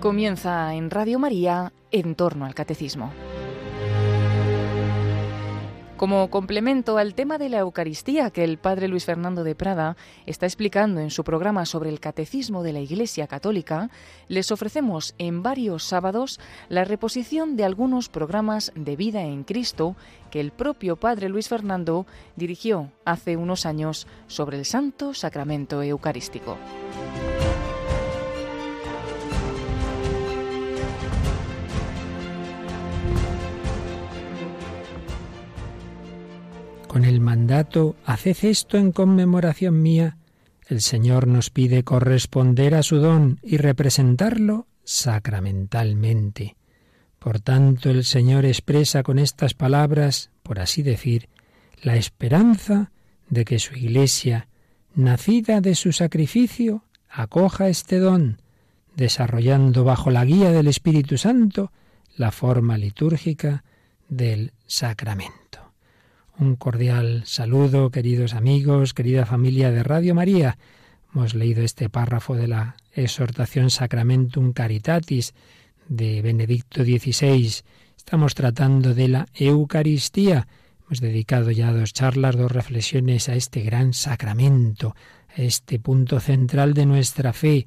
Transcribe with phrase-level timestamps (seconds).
[0.00, 3.12] Comienza en Radio María en torno al catecismo.
[5.96, 10.46] Como complemento al tema de la Eucaristía que el padre Luis Fernando de Prada está
[10.46, 13.90] explicando en su programa sobre el catecismo de la Iglesia Católica,
[14.28, 19.96] les ofrecemos en varios sábados la reposición de algunos programas de vida en Cristo
[20.30, 26.56] que el propio padre Luis Fernando dirigió hace unos años sobre el Santo Sacramento Eucarístico.
[36.88, 40.16] Con el mandato Haced esto en conmemoración mía,
[40.66, 46.56] el Señor nos pide corresponder a su don y representarlo sacramentalmente.
[47.18, 51.28] Por tanto, el Señor expresa con estas palabras, por así decir,
[51.82, 52.90] la esperanza
[53.28, 54.48] de que su Iglesia,
[54.94, 58.40] nacida de su sacrificio, acoja este don,
[58.96, 61.70] desarrollando bajo la guía del Espíritu Santo
[62.16, 63.62] la forma litúrgica
[64.08, 65.67] del sacramento.
[66.40, 70.56] Un cordial saludo, queridos amigos, querida familia de Radio María.
[71.12, 75.34] Hemos leído este párrafo de la exhortación Sacramentum Caritatis
[75.88, 77.64] de Benedicto XVI.
[77.96, 80.46] Estamos tratando de la Eucaristía.
[80.86, 84.94] Hemos dedicado ya dos charlas, dos reflexiones a este gran sacramento,
[85.36, 87.66] a este punto central de nuestra fe.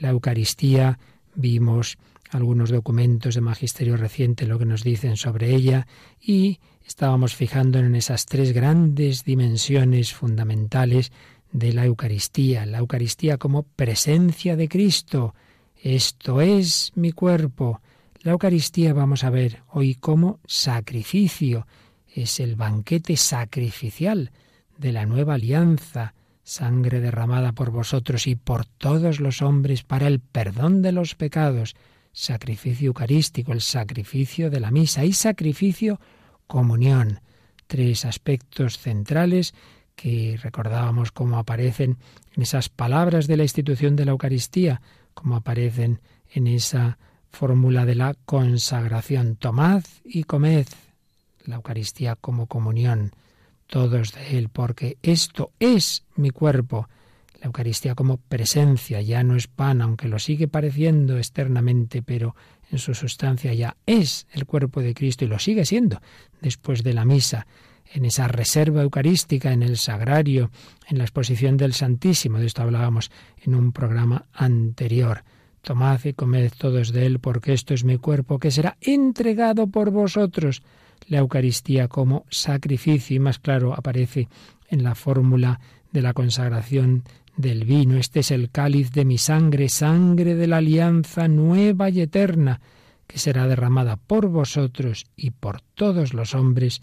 [0.00, 0.98] La Eucaristía
[1.34, 1.98] vimos
[2.30, 5.86] algunos documentos de magisterio reciente lo que nos dicen sobre ella
[6.20, 11.12] y estábamos fijando en esas tres grandes dimensiones fundamentales
[11.52, 12.66] de la Eucaristía.
[12.66, 15.34] La Eucaristía como presencia de Cristo.
[15.82, 17.80] Esto es mi cuerpo.
[18.22, 21.66] La Eucaristía vamos a ver hoy como sacrificio.
[22.12, 24.32] Es el banquete sacrificial
[24.78, 30.20] de la nueva alianza, sangre derramada por vosotros y por todos los hombres para el
[30.20, 31.74] perdón de los pecados.
[32.18, 36.00] Sacrificio eucarístico, el sacrificio de la misa y sacrificio
[36.46, 37.20] comunión.
[37.66, 39.52] Tres aspectos centrales
[39.94, 41.98] que recordábamos cómo aparecen
[42.34, 44.80] en esas palabras de la institución de la Eucaristía,
[45.12, 46.00] como aparecen
[46.32, 46.96] en esa
[47.28, 49.36] fórmula de la consagración.
[49.36, 50.66] Tomad y comed
[51.44, 53.12] la Eucaristía como comunión,
[53.66, 56.88] todos de Él, porque esto es mi cuerpo.
[57.40, 62.34] La Eucaristía como presencia, ya no es pan, aunque lo sigue pareciendo externamente, pero
[62.70, 66.00] en su sustancia ya es el cuerpo de Cristo y lo sigue siendo
[66.40, 67.46] después de la misa,
[67.92, 70.50] en esa reserva eucarística, en el sagrario,
[70.88, 72.38] en la exposición del Santísimo.
[72.38, 73.10] De esto hablábamos
[73.42, 75.22] en un programa anterior.
[75.62, 79.90] Tomad y comed todos de él, porque esto es mi cuerpo que será entregado por
[79.90, 80.62] vosotros.
[81.08, 84.28] La Eucaristía como sacrificio, y más claro aparece
[84.68, 85.60] en la fórmula
[85.92, 87.04] de la consagración
[87.36, 87.96] del vino.
[87.96, 92.60] Este es el cáliz de mi sangre, sangre de la alianza nueva y eterna,
[93.06, 96.80] que será derramada por vosotros y por todos los hombres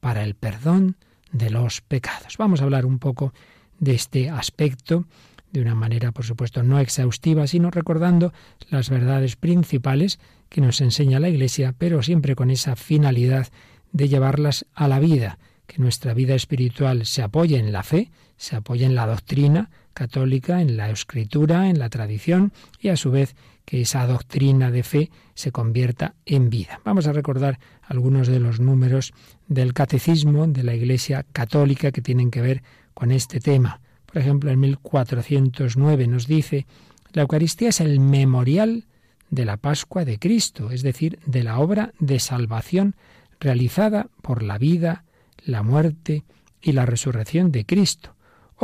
[0.00, 0.96] para el perdón
[1.32, 2.36] de los pecados.
[2.38, 3.32] Vamos a hablar un poco
[3.78, 5.06] de este aspecto
[5.50, 8.32] de una manera, por supuesto, no exhaustiva, sino recordando
[8.70, 13.48] las verdades principales que nos enseña la Iglesia, pero siempre con esa finalidad
[13.92, 18.56] de llevarlas a la vida, que nuestra vida espiritual se apoye en la fe, se
[18.56, 23.34] apoye en la doctrina, católica, en la escritura, en la tradición y a su vez
[23.64, 26.80] que esa doctrina de fe se convierta en vida.
[26.84, 29.14] Vamos a recordar algunos de los números
[29.48, 32.62] del catecismo de la Iglesia católica que tienen que ver
[32.92, 33.80] con este tema.
[34.04, 36.66] Por ejemplo, en 1409 nos dice,
[37.12, 38.84] la Eucaristía es el memorial
[39.30, 42.94] de la Pascua de Cristo, es decir, de la obra de salvación
[43.40, 45.04] realizada por la vida,
[45.44, 46.24] la muerte
[46.60, 48.13] y la resurrección de Cristo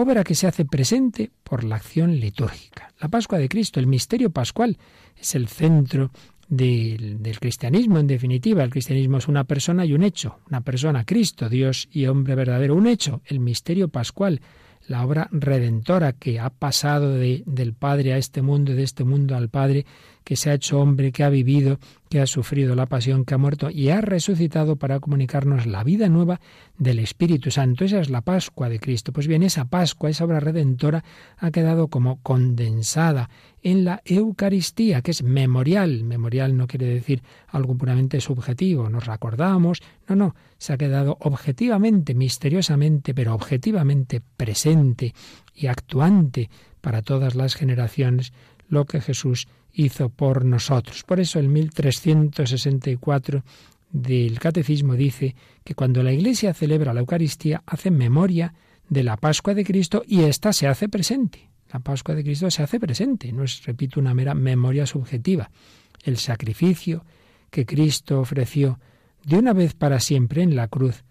[0.00, 2.92] obra que se hace presente por la acción litúrgica.
[3.00, 4.78] La Pascua de Cristo, el misterio pascual,
[5.16, 6.10] es el centro
[6.48, 8.64] del, cristianismo, en definitiva.
[8.64, 10.38] El cristianismo es una persona y un hecho.
[10.48, 12.74] Una persona, Cristo, Dios y hombre verdadero.
[12.74, 14.40] Un hecho, el misterio pascual,
[14.86, 19.36] la obra redentora que ha pasado de, del Padre a este mundo, de este mundo
[19.36, 19.86] al Padre,
[20.24, 21.78] que se ha hecho hombre, que ha vivido,
[22.08, 26.08] que ha sufrido la pasión, que ha muerto y ha resucitado para comunicarnos la vida
[26.08, 26.40] nueva
[26.76, 27.84] del Espíritu Santo.
[27.84, 29.12] Esa es la Pascua de Cristo.
[29.12, 31.04] Pues bien, esa Pascua, esa obra redentora,
[31.38, 33.30] ha quedado como condensada
[33.62, 36.04] en la Eucaristía, que es memorial.
[36.04, 42.14] Memorial no quiere decir algo puramente subjetivo, nos recordamos, no, no, se ha quedado objetivamente,
[42.14, 45.14] misteriosamente, pero objetivamente presente
[45.54, 46.50] y actuante
[46.80, 48.32] para todas las generaciones
[48.68, 51.04] lo que Jesús hizo por nosotros.
[51.04, 53.42] Por eso el 1364
[53.90, 55.34] del Catecismo dice
[55.64, 58.54] que cuando la Iglesia celebra la Eucaristía hace memoria
[58.88, 61.48] de la Pascua de Cristo y ésta se hace presente.
[61.72, 65.50] La Pascua de Cristo se hace presente, no es, repito, una mera memoria subjetiva.
[66.02, 67.04] El sacrificio
[67.50, 68.78] que Cristo ofreció
[69.24, 71.04] de una vez para siempre en la cruz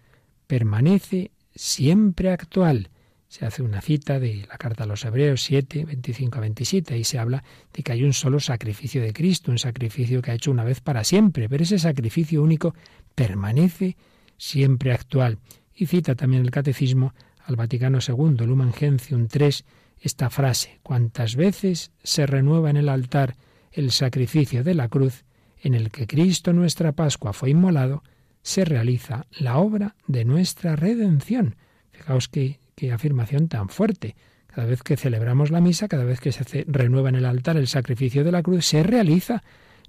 [0.46, 2.90] permanece siempre actual.
[3.30, 7.04] Se hace una cita de la carta a los Hebreos 7, 25 a 27, y
[7.04, 10.50] se habla de que hay un solo sacrificio de Cristo, un sacrificio que ha hecho
[10.50, 12.74] una vez para siempre, pero ese sacrificio único
[13.14, 13.96] permanece
[14.36, 15.38] siempre actual.
[15.72, 19.64] Y cita también el Catecismo al Vaticano II, Lumen Gentium 3,
[20.00, 23.36] esta frase, cuantas veces se renueva en el altar
[23.70, 25.24] el sacrificio de la cruz,
[25.62, 28.02] en el que Cristo nuestra Pascua fue inmolado,
[28.42, 31.54] se realiza la obra de nuestra redención.
[31.92, 34.16] Fijaos qué, qué afirmación tan fuerte.
[34.46, 37.66] Cada vez que celebramos la misa, cada vez que se renueva en el altar el
[37.66, 39.42] sacrificio de la cruz, se realiza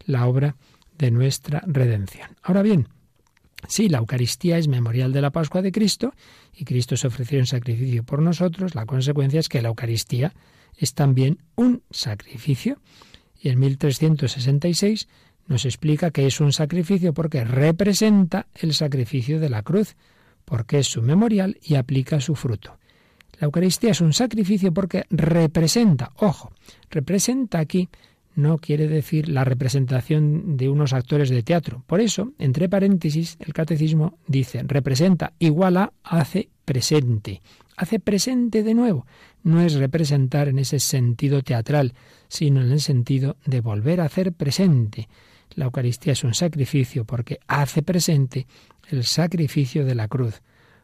[0.06, 0.58] la obra
[0.98, 2.36] de nuestra redención.
[2.44, 2.88] Ahora bien,
[3.68, 6.16] Sí, la Eucaristía es memorial de la Pascua de Cristo
[6.52, 8.74] y Cristo se ofreció en sacrificio por nosotros.
[8.74, 10.34] La consecuencia es que la Eucaristía
[10.76, 12.80] es también un sacrificio.
[13.40, 15.08] Y en 1366
[15.46, 19.96] nos explica que es un sacrificio porque representa el sacrificio de la cruz,
[20.44, 22.81] porque es su memorial y aplica su fruto.
[23.42, 26.52] La Eucaristía es un sacrificio porque representa, ojo,
[26.92, 27.90] representa aquí
[28.36, 31.84] no quiere decir la representación de unos actores de teatro.
[31.88, 37.42] Por eso, entre paréntesis, el catecismo dice, representa igual a hace presente.
[37.78, 39.08] Hace presente de nuevo.
[39.42, 41.96] No es representar en ese sentido teatral,
[42.28, 45.10] sino en el sentido de volver a hacer presente.
[45.56, 48.46] La Eucaristía es un sacrificio porque hace presente
[48.92, 50.44] el sacrificio de la cruz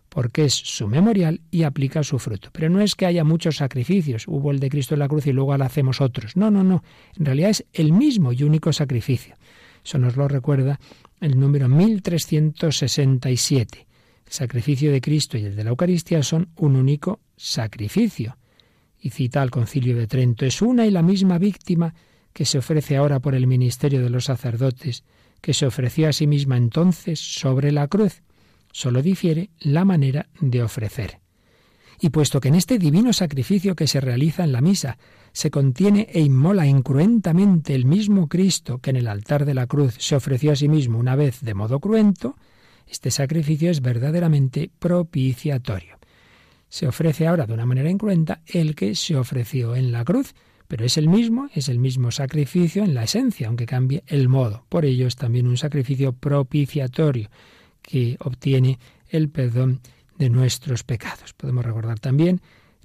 [0.10, 2.50] porque es su memorial y aplica su fruto.
[2.52, 5.34] Pero no es que haya muchos sacrificios, hubo el de Cristo en la cruz y
[5.34, 6.36] luego ahora hacemos otros.
[6.36, 6.84] No, no, no.
[7.18, 9.36] En realidad es el mismo y único sacrificio.
[9.84, 10.80] Eso nos lo recuerda
[11.22, 13.88] el número 1367.
[14.26, 18.38] El sacrificio de Cristo y el de la Eucaristía son un único sacrificio.
[19.00, 21.94] Y cita al concilio de Trento, es una y la misma víctima
[22.34, 25.04] que se ofrece ahora por el ministerio de los sacerdotes,
[25.42, 28.22] que se ofreció a sí misma entonces sobre la cruz
[28.72, 31.20] Solo difiere la manera de ofrecer.
[32.00, 34.98] Y puesto que en este divino sacrificio que se realiza en la misa
[35.32, 39.96] se contiene e inmola incruentamente el mismo Cristo que en el altar de la cruz
[40.00, 42.36] se ofreció a sí mismo una vez de modo cruento,
[42.88, 45.98] este sacrificio es verdaderamente propiciatorio.
[46.70, 50.36] Se ofrece ahora de una manera incruenta el que se ofreció en la cruz,
[50.68, 54.66] pero es el mismo, es el mismo sacrificio en la esencia, aunque cambie el modo.
[54.70, 57.30] Por ello es también un sacrificio propiciatorio
[57.88, 59.80] que obtiene el perdón
[60.18, 61.34] de nuestros pecados.
[61.34, 62.42] Podemos recordar también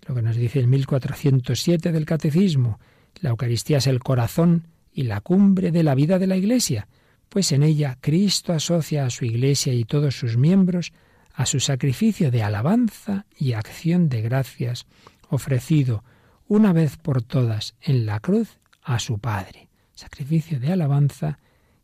[0.06, 2.78] lo que nos dice el 1407 del Catecismo.
[3.20, 6.86] La Eucaristía es el corazón y la cumbre de la vida de la Iglesia,
[7.28, 10.92] pues en ella Cristo asocia a su Iglesia y todos sus miembros
[11.34, 14.86] a su sacrificio de alabanza y acción de gracias
[15.28, 16.04] ofrecido
[16.46, 19.68] una vez por todas en la cruz a su Padre.
[19.94, 21.38] Sacrificio de alabanza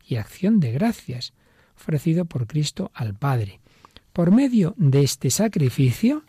[0.05, 1.33] y acción de gracias
[1.79, 3.61] ofrecido por Cristo al Padre.
[4.11, 6.23] Por medio de este sacrificio,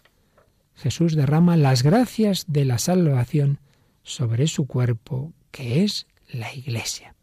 [0.77, 3.59] Jesús derrama las gracias de la salvación
[4.03, 7.15] sobre su cuerpo, que es la Iglesia.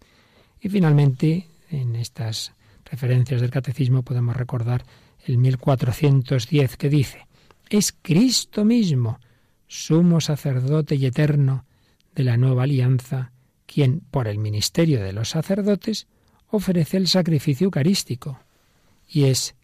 [0.59, 2.53] Y finalmente, en estas
[2.85, 4.83] referencias del Catecismo podemos recordar
[5.25, 7.27] el 1410 que dice,
[7.69, 9.19] es Cristo mismo,
[9.67, 11.65] sumo sacerdote y eterno
[12.15, 13.31] de la nueva alianza,
[13.65, 16.07] quien, por el ministerio de los sacerdotes,
[16.49, 18.39] ofrece el sacrificio eucarístico
[19.07, 19.55] y es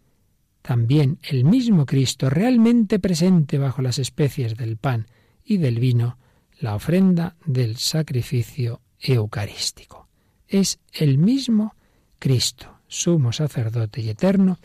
[0.62, 5.08] también el mismo Cristo realmente presente bajo las especies del pan
[5.44, 6.18] y del vino,
[6.60, 10.08] la ofrenda del sacrificio eucarístico.
[10.48, 11.76] Es el mismo
[12.20, 14.58] Cristo, sumo sacerdote y eterno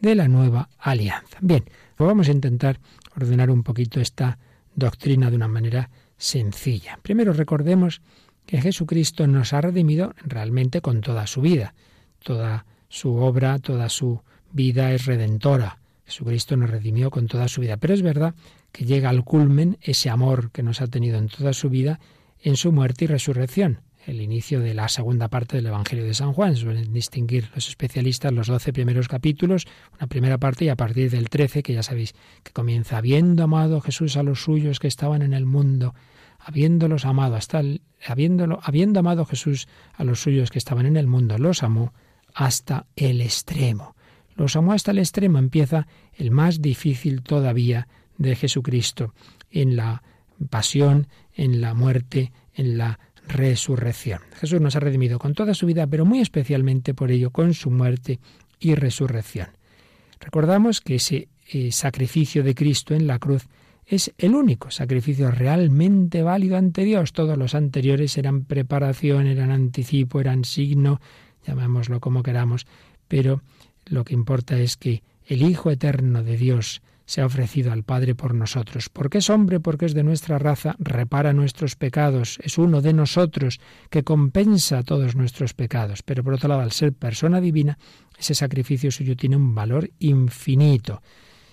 [0.00, 1.38] de la nueva alianza.
[1.40, 1.64] Bien,
[1.96, 2.78] pues vamos a intentar
[3.16, 4.38] ordenar un poquito esta
[4.74, 6.98] doctrina de una manera sencilla.
[7.02, 8.00] Primero recordemos
[8.50, 11.72] que Jesucristo nos ha redimido realmente con toda su vida.
[12.18, 15.78] Toda su obra, toda su vida es redentora.
[16.04, 17.76] Jesucristo nos redimió con toda su vida.
[17.76, 18.34] Pero es verdad
[18.72, 22.00] que llega al culmen ese amor que nos ha tenido en toda su vida
[22.42, 23.82] en su muerte y resurrección.
[24.04, 26.56] El inicio de la segunda parte del Evangelio de San Juan.
[26.56, 31.28] Suelen distinguir los especialistas los doce primeros capítulos, una primera parte y a partir del
[31.28, 35.34] trece, que ya sabéis que comienza, habiendo amado Jesús a los suyos que estaban en
[35.34, 35.94] el mundo,
[36.50, 37.62] habiéndolos amado hasta
[38.04, 41.92] habiéndolo, habiendo amado Jesús a los suyos que estaban en el mundo, los amó
[42.34, 43.94] hasta el extremo.
[44.34, 45.38] Los amó hasta el extremo.
[45.38, 47.86] Empieza el más difícil todavía
[48.18, 49.14] de Jesucristo
[49.52, 50.02] en la
[50.48, 54.20] pasión, en la muerte, en la resurrección.
[54.34, 57.70] Jesús nos ha redimido con toda su vida, pero muy especialmente por ello con su
[57.70, 58.18] muerte
[58.58, 59.48] y resurrección.
[60.18, 63.46] Recordamos que ese eh, sacrificio de Cristo en la cruz
[63.90, 67.12] es el único sacrificio realmente válido ante Dios.
[67.12, 71.00] Todos los anteriores eran preparación, eran anticipo, eran signo,
[71.44, 72.68] llamémoslo como queramos,
[73.08, 73.42] pero
[73.86, 78.14] lo que importa es que el Hijo eterno de Dios se ha ofrecido al Padre
[78.14, 78.88] por nosotros.
[78.88, 83.58] Porque es hombre, porque es de nuestra raza, repara nuestros pecados, es uno de nosotros
[83.90, 86.04] que compensa todos nuestros pecados.
[86.04, 87.76] Pero por otro lado, al ser persona divina,
[88.16, 91.02] ese sacrificio suyo tiene un valor infinito.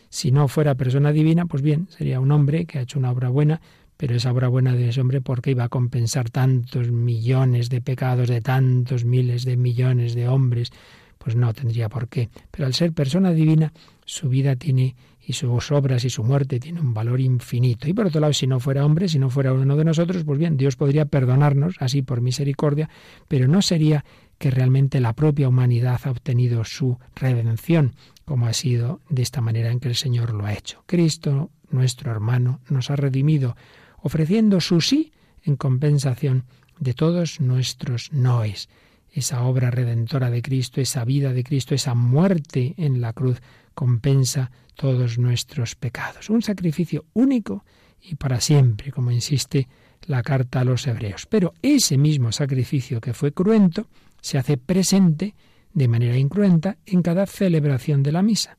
[0.10, 3.30] Si no fuera persona divina, pues bien, sería un hombre que ha hecho una obra
[3.30, 3.62] buena,
[3.98, 7.82] pero esa obra buena de ese hombre, ¿por qué iba a compensar tantos millones de
[7.82, 10.72] pecados de tantos miles de millones de hombres?
[11.18, 12.30] Pues no tendría por qué.
[12.52, 13.74] Pero al ser persona divina,
[14.06, 14.96] su vida tiene
[15.28, 17.90] y sus obras y su muerte tienen un valor infinito.
[17.90, 20.40] Y por otro lado, si no fuera hombre, si no fuera uno de nosotros, pues
[20.40, 22.90] bien, Dios podría perdonarnos así por misericordia,
[23.28, 24.06] pero no sería
[24.38, 29.72] que realmente la propia humanidad ha obtenido su redención, como ha sido de esta manera
[29.72, 30.84] en que el Señor lo ha hecho.
[30.86, 33.56] Cristo, nuestro hermano, nos ha redimido,
[34.01, 35.12] ofreciendo su sí
[35.44, 36.46] en compensación
[36.79, 38.70] de todos nuestros noes.
[39.12, 43.41] Esa obra redentora de Cristo, esa vida de Cristo, esa muerte en la cruz,
[43.74, 46.29] compensa todos nuestros pecados.
[46.29, 47.63] Un sacrificio único
[48.01, 49.67] y para siempre, como insiste
[50.06, 51.25] la carta a los hebreos.
[51.25, 53.88] Pero ese mismo sacrificio que fue cruento
[54.22, 55.36] se hace presente
[55.74, 58.58] de manera incruenta en cada celebración de la misa.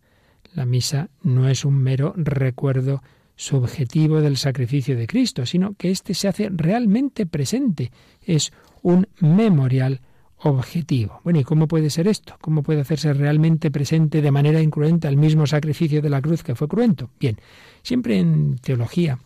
[0.55, 3.03] La misa no es un mero recuerdo
[3.37, 7.93] subjetivo del sacrificio de Cristo, sino que éste se hace realmente presente.
[8.23, 10.01] Es un memorial
[10.39, 11.21] objetivo.
[11.25, 12.37] Bueno, ¿y cómo puede ser esto?
[12.41, 16.55] ¿Cómo puede hacerse realmente presente de manera incruenta el mismo sacrificio de la cruz que
[16.55, 17.11] fue cruento?
[17.19, 17.37] Bien,
[17.83, 19.19] siempre en teología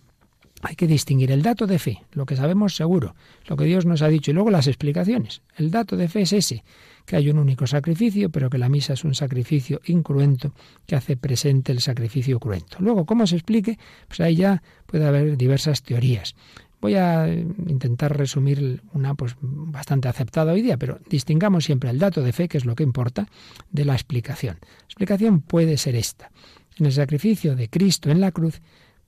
[0.62, 3.14] hay que distinguir el dato de fe, lo que sabemos seguro,
[3.46, 5.42] lo que Dios nos ha dicho, y luego las explicaciones.
[5.56, 6.64] El dato de fe es ese,
[7.04, 10.54] que hay un único sacrificio, pero que la misa es un sacrificio incruento
[10.86, 12.76] que hace presente el sacrificio cruento.
[12.78, 13.78] Luego, ¿cómo se explique?
[14.06, 16.34] Pues ahí ya puede haber diversas teorías.
[16.80, 22.22] Voy a intentar resumir una pues bastante aceptada hoy día, pero distingamos siempre el dato
[22.22, 23.28] de fe, que es lo que importa,
[23.70, 24.58] de la explicación.
[24.60, 26.30] La explicación puede ser esta.
[26.78, 28.60] En el sacrificio de Cristo en la cruz,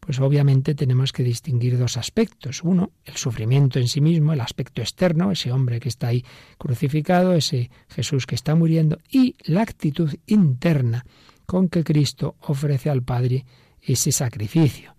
[0.05, 2.63] pues obviamente tenemos que distinguir dos aspectos.
[2.63, 6.25] Uno, el sufrimiento en sí mismo, el aspecto externo, ese hombre que está ahí
[6.59, 11.05] crucificado, ese Jesús que está muriendo, y la actitud interna
[11.47, 13.45] con que Cristo ofrece al Padre
[13.81, 14.95] ese sacrificio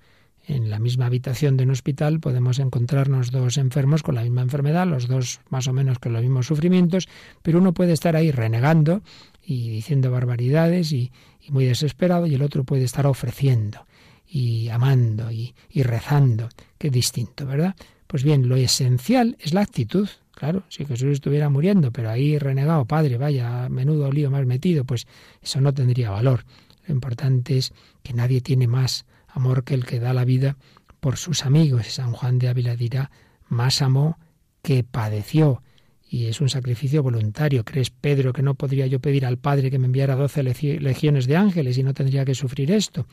[0.48, 4.88] en la misma habitación de un hospital podemos encontrarnos dos enfermos con la misma enfermedad,
[4.88, 7.08] los dos más o menos con los mismos sufrimientos,
[7.42, 9.02] pero uno puede estar ahí renegando
[9.44, 11.12] y diciendo barbaridades y,
[11.50, 13.86] muy desesperado y el otro puede estar ofreciendo
[14.28, 16.50] y amando y, y rezando.
[16.78, 17.76] Qué distinto, ¿verdad?
[18.08, 20.08] Pues bien, lo esencial es la actitud.
[20.34, 25.08] Claro, si Jesús estuviera muriendo, pero ahí renegado, padre, vaya, menudo lío más metido, pues
[25.42, 26.44] eso no tendría valor.
[26.88, 30.58] Lo importante es que nadie tiene más amor que el que da la vida
[31.00, 31.88] por sus amigos.
[31.88, 33.12] San Juan de Ávila dirá,
[33.48, 34.18] más amó
[34.62, 35.62] que padeció.
[36.08, 37.64] Y es un sacrificio voluntario.
[37.64, 41.36] ¿Crees, Pedro, que no podría yo pedir al Padre que me enviara doce legiones de
[41.36, 43.08] ángeles y no tendría que sufrir esto?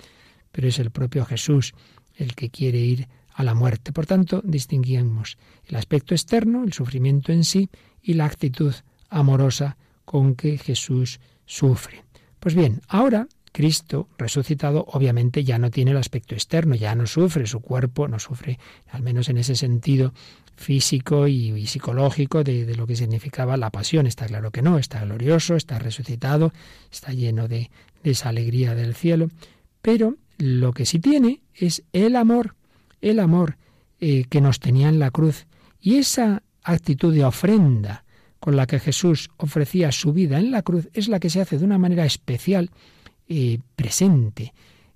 [0.52, 1.74] Pero es el propio Jesús
[2.14, 3.92] el que quiere ir a la muerte.
[3.92, 7.70] Por tanto, distinguimos el aspecto externo, el sufrimiento en sí,
[8.02, 8.74] y la actitud
[9.08, 12.04] amorosa con que Jesús sufre.
[12.40, 17.46] Pues bien, ahora Cristo resucitado obviamente ya no tiene el aspecto externo, ya no sufre,
[17.46, 20.12] su cuerpo no sufre, al menos en ese sentido
[20.56, 24.06] físico y, psicológico de, lo que significaba la pasión.
[24.06, 26.52] Está claro que no, está glorioso, está resucitado,
[26.90, 27.70] está lleno de,
[28.02, 29.28] de esa alegría del cielo,
[29.82, 32.56] pero lo que sí tiene es el amor,
[33.00, 33.56] el amor
[34.00, 35.46] eh, que nos tenía en la cruz.
[35.80, 38.04] Y esa actitud de ofrenda
[38.40, 41.58] con la que Jesús ofrecía su vida en la cruz es la que se hace
[41.58, 42.70] de una manera especial
[43.28, 44.52] eh, presente,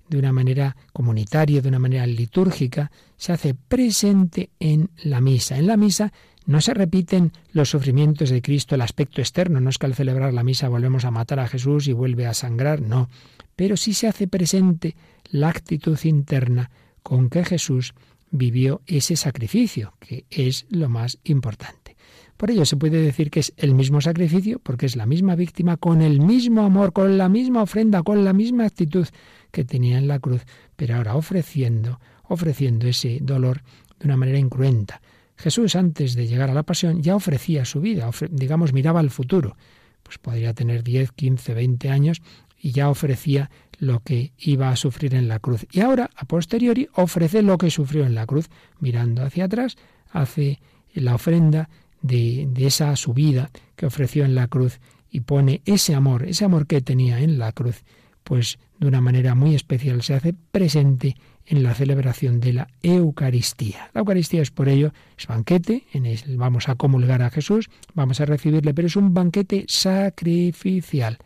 [0.09, 5.57] de una manera comunitaria, de una manera litúrgica, se hace presente en la misa.
[5.57, 6.11] En la misa
[6.45, 10.33] no se repiten los sufrimientos de Cristo, el aspecto externo, no es que al celebrar
[10.33, 13.09] la misa volvemos a matar a Jesús y vuelve a sangrar, no,
[13.55, 14.95] pero sí se hace presente
[15.31, 16.71] la actitud interna
[17.03, 17.93] con que Jesús
[18.31, 21.95] vivió ese sacrificio, que es lo más importante.
[22.37, 25.77] Por ello se puede decir que es el mismo sacrificio, porque es la misma víctima,
[25.77, 29.07] con el mismo amor, con la misma ofrenda, con la misma actitud
[29.51, 30.43] que tenía en la cruz,
[30.75, 33.63] pero ahora ofreciendo, ofreciendo ese dolor
[33.99, 35.01] de una manera incruenta.
[35.35, 39.55] Jesús antes de llegar a la pasión ya ofrecía su vida, digamos, miraba al futuro.
[40.03, 42.21] Pues podría tener 10, 15, 20 años
[42.59, 45.65] y ya ofrecía lo que iba a sufrir en la cruz.
[45.71, 48.49] Y ahora, a posteriori, ofrece lo que sufrió en la cruz.
[48.79, 49.77] Mirando hacia atrás,
[50.11, 50.59] hace
[50.93, 51.69] la ofrenda
[52.01, 54.79] de, esa subida que ofreció en la cruz
[55.09, 57.83] y pone ese amor, ese amor que tenía en la cruz,
[58.23, 61.15] pues de una manera muy especial se hace presente
[61.45, 63.89] en la celebración de la Eucaristía.
[63.93, 68.19] La Eucaristía es por ello, es banquete, en el vamos a comulgar a Jesús, vamos
[68.19, 71.17] a recibirle, pero es un banquete sacrificial,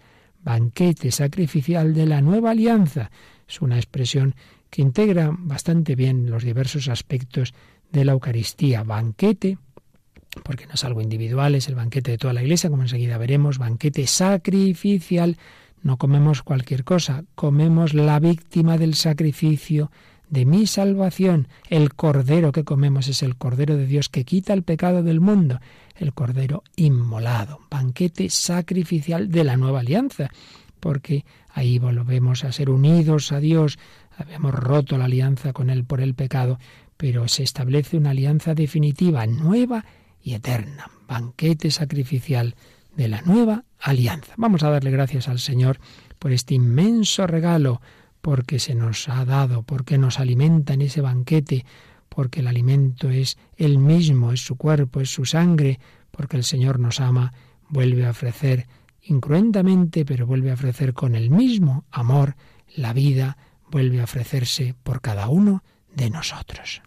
[0.43, 3.11] banquete sacrificial de la nueva alianza.
[3.47, 4.35] Es una expresión
[4.69, 7.53] que integra bastante bien los diversos aspectos
[7.91, 9.57] de la Eucaristía, banquete,
[10.43, 13.57] porque no es algo individual, es el banquete de toda la Iglesia, como enseguida veremos,
[13.57, 15.37] banquete sacrificial.
[15.83, 19.91] No comemos cualquier cosa, comemos la víctima del sacrificio
[20.31, 21.47] de mi salvación.
[21.69, 25.59] El cordero que comemos es el cordero de Dios que quita el pecado del mundo,
[25.95, 30.31] el cordero inmolado, banquete sacrificial de la nueva alianza,
[30.79, 33.77] porque ahí volvemos a ser unidos a Dios,
[34.17, 36.57] habíamos roto la alianza con Él por el pecado,
[36.97, 39.85] pero se establece una alianza definitiva, nueva
[40.23, 42.55] y eterna, banquete sacrificial
[42.95, 44.33] de la nueva alianza.
[44.37, 45.79] Vamos a darle gracias al Señor
[46.19, 47.81] por este inmenso regalo,
[48.21, 51.65] porque se nos ha dado, porque nos alimenta en ese banquete,
[52.09, 55.79] porque el alimento es Él mismo, es su cuerpo, es su sangre,
[56.11, 57.33] porque el Señor nos ama,
[57.69, 58.67] vuelve a ofrecer
[59.03, 62.35] incruentamente, pero vuelve a ofrecer con el mismo amor
[62.75, 63.37] la vida,
[63.69, 65.63] vuelve a ofrecerse por cada uno
[65.93, 66.81] de nosotros.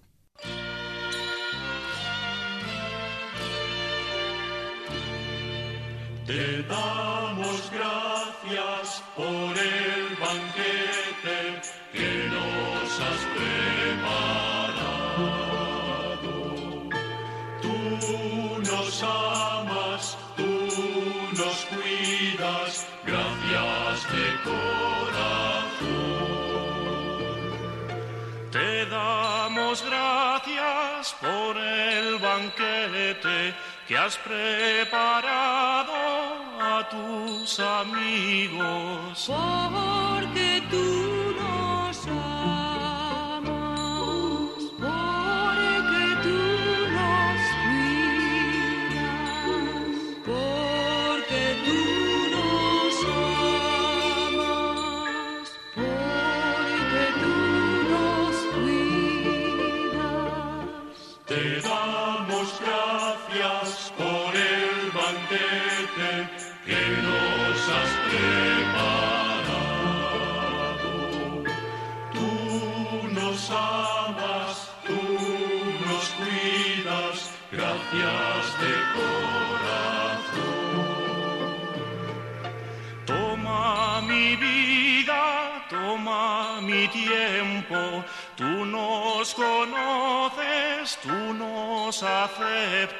[6.26, 10.03] Te damos gracias por el
[28.50, 33.54] Te damos gracias por el banquete
[33.88, 35.92] que has preparado
[36.60, 39.28] a tus amigos.
[39.28, 41.23] Porque tú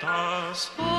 [0.01, 0.94] portas.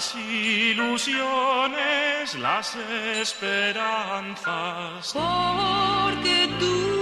[0.00, 1.14] Las ilusiones,
[2.36, 2.74] las
[3.20, 4.32] esperanzas.
[5.12, 6.99] Porque tú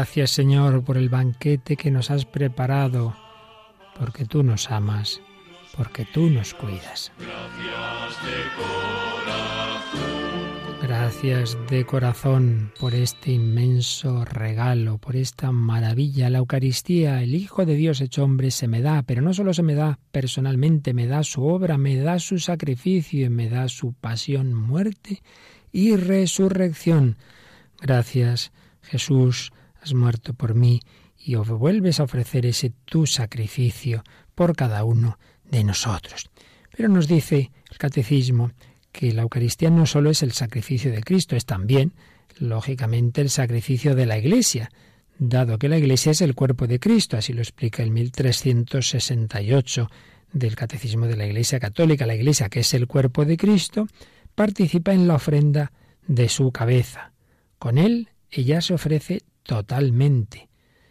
[0.00, 3.14] gracias, Señor, por el banquete que nos has preparado,
[3.98, 5.20] porque tú nos amas,
[5.76, 7.12] porque tú nos cuidas.
[10.80, 16.30] Gracias de corazón por este inmenso regalo, por esta maravilla.
[16.30, 19.62] La Eucaristía, el Hijo de Dios hecho hombre, se me da, pero no solo se
[19.62, 23.92] me da personalmente, me da su obra, me da su sacrificio, y me da su
[23.92, 25.22] pasión, muerte
[25.72, 27.18] y resurrección.
[27.82, 30.80] Gracias Jesús, has muerto por mí
[31.18, 34.02] y vuelves a ofrecer ese tu sacrificio
[34.34, 36.30] por cada uno de nosotros.
[36.74, 38.52] Pero nos dice el catecismo
[38.92, 41.92] que la Eucaristía no solo es el sacrificio de Cristo, es también,
[42.38, 44.70] lógicamente, el sacrificio de la Iglesia,
[45.18, 49.90] dado que la Iglesia es el cuerpo de Cristo, así lo explica el 1368
[50.32, 52.06] del Catecismo de la Iglesia Católica.
[52.06, 53.86] La Iglesia, que es el cuerpo de Cristo,
[54.34, 55.72] participa en la ofrenda
[56.06, 57.12] de su cabeza.
[57.58, 60.48] Con él ella se ofrece totalmente.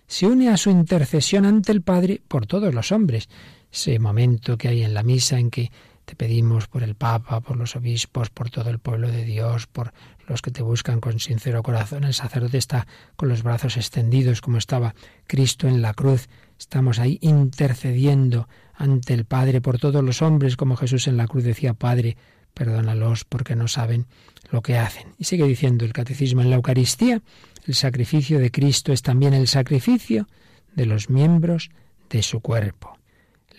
[0.08, 3.30] Se une a su intercesión ante el Padre por todos los hombres.
[3.72, 5.72] Ese momento que hay en la misa en que
[6.06, 9.94] te pedimos por el Papa, por los obispos, por todo el pueblo de Dios, por
[10.28, 12.04] los que te buscan con sincero corazón.
[12.04, 14.96] El sacerdote está con los brazos extendidos como estaba
[15.28, 16.28] Cristo en la cruz.
[16.58, 21.44] Estamos ahí intercediendo ante el Padre por todos los hombres, como Jesús en la cruz
[21.44, 22.18] decía, Padre,
[22.56, 24.08] perdónalos porque no saben
[24.50, 25.14] lo que hacen.
[25.20, 27.22] Y sigue diciendo el catecismo en la Eucaristía,
[27.70, 30.28] el sacrificio de Cristo es también el sacrificio
[30.74, 31.70] de los miembros
[32.10, 32.98] de su cuerpo.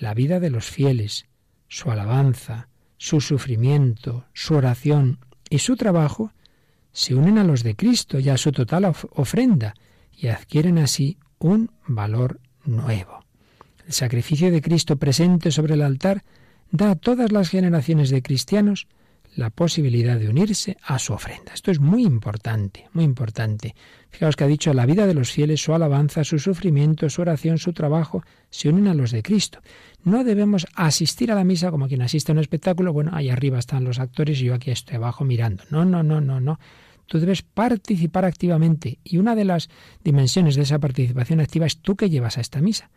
[0.01, 1.27] La vida de los fieles,
[1.69, 6.33] su alabanza, su sufrimiento, su oración y su trabajo
[6.91, 9.75] se unen a los de Cristo y a su total ofrenda
[10.13, 13.25] y adquieren así un valor nuevo.
[13.87, 16.25] El sacrificio de Cristo presente sobre el altar
[16.73, 18.89] da a todas las generaciones de cristianos
[19.35, 21.53] la posibilidad de unirse a su ofrenda.
[21.55, 23.75] Esto es muy importante, muy importante.
[24.11, 27.59] Fijaos que ha dicho la vida de los fieles, su alabanza, su sufrimiento, su oración,
[27.59, 29.61] su trabajo, se unen a los de Cristo.
[30.03, 33.59] No debemos asistir a la misa como quien asiste a un espectáculo, bueno, ahí arriba
[33.59, 35.65] están los actores y yo aquí estoy abajo mirando.
[35.71, 36.59] No, no, no, no, no.
[37.07, 39.69] Tú debes participar activamente y una de las
[40.05, 42.91] dimensiones de esa participación activa es tú que llevas a esta misa.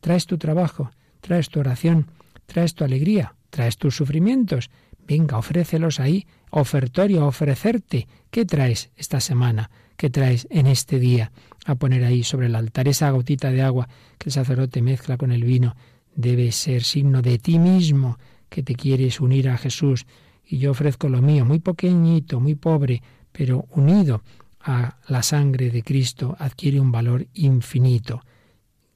[0.00, 0.90] Traes tu trabajo,
[1.20, 2.06] traes tu oración,
[2.46, 4.70] traes tu alegría, traes tus sufrimientos
[5.10, 8.06] Venga, ofrécelos ahí, ofertorio, ofrecerte.
[8.30, 9.68] ¿Qué traes esta semana?
[9.96, 11.32] ¿Qué traes en este día?
[11.66, 15.32] A poner ahí sobre el altar esa gotita de agua que el sacerdote mezcla con
[15.32, 15.74] el vino
[16.14, 18.18] debe ser signo de ti mismo
[18.48, 20.06] que te quieres unir a Jesús.
[20.46, 24.22] Y yo ofrezco lo mío, muy pequeñito, muy pobre, pero unido
[24.60, 28.22] a la sangre de Cristo adquiere un valor infinito.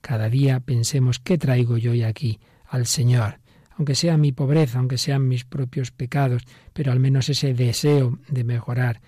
[0.00, 3.40] Cada día pensemos qué traigo yo hoy aquí al Señor
[3.76, 8.44] aunque sea mi pobreza, aunque sean mis propios pecados, pero al menos ese deseo de
[8.44, 9.00] mejorar,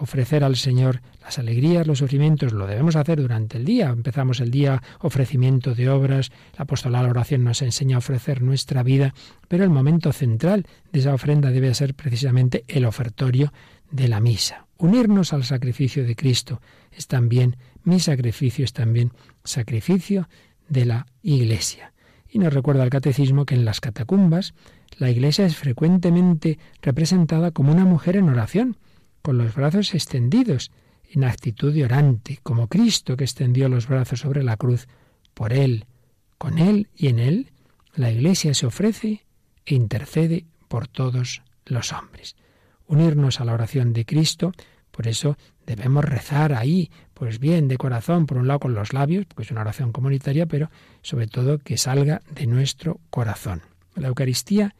[0.00, 3.90] ofrecer al Señor las alegrías, los sufrimientos, lo debemos hacer durante el día.
[3.90, 8.82] Empezamos el día ofrecimiento de obras, la apostolada la oración nos enseña a ofrecer nuestra
[8.82, 9.14] vida,
[9.46, 13.52] pero el momento central de esa ofrenda debe ser precisamente el ofertorio
[13.90, 14.66] de la misa.
[14.78, 19.12] Unirnos al sacrificio de Cristo es también, mi sacrificio es también
[19.44, 20.28] sacrificio
[20.68, 21.92] de la Iglesia.
[22.30, 24.54] Y nos recuerda el catecismo que en las catacumbas
[24.98, 28.76] la iglesia es frecuentemente representada como una mujer en oración,
[29.22, 30.70] con los brazos extendidos,
[31.10, 34.86] en actitud de orante, como Cristo que extendió los brazos sobre la cruz.
[35.34, 35.86] Por Él,
[36.38, 37.50] con Él y en Él,
[37.94, 39.24] la iglesia se ofrece
[39.66, 42.36] e intercede por todos los hombres.
[42.86, 44.52] Unirnos a la oración de Cristo,
[44.90, 45.36] por eso
[45.76, 49.50] debemos rezar ahí, pues bien, de corazón, por un lado con los labios, porque es
[49.52, 50.68] una oración comunitaria, pero
[51.02, 53.62] sobre todo que salga de nuestro corazón.
[53.94, 54.74] La Eucaristía,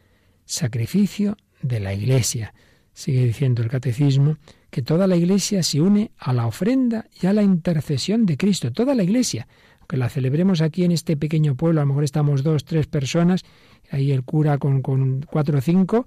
[0.45, 2.53] sacrificio de la Iglesia.
[2.93, 4.35] Sigue diciendo el catecismo
[4.69, 8.73] que toda la Iglesia se une a la ofrenda y a la intercesión de Cristo,
[8.73, 9.47] toda la Iglesia.
[9.79, 13.43] Aunque la celebremos aquí en este pequeño pueblo, a lo mejor estamos dos, tres personas,
[13.89, 16.05] ahí el cura con, con cuatro o cinco,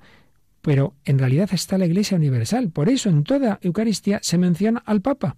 [0.65, 2.71] pero en realidad está la Iglesia universal.
[2.71, 5.37] Por eso en toda Eucaristía se menciona al Papa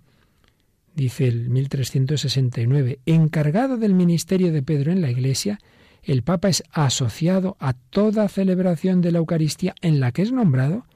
[0.96, 5.60] dice el 1369, encargado del ministerio de Pedro en la Iglesia,
[6.02, 10.86] el Papa es asociado a toda celebración de la Eucaristía en la que es nombrado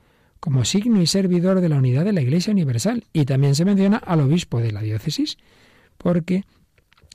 [0.40, 3.04] como signo y servidor de la unidad de la Iglesia Universal.
[3.12, 5.36] Y también se menciona al obispo de la diócesis,
[5.98, 6.44] porque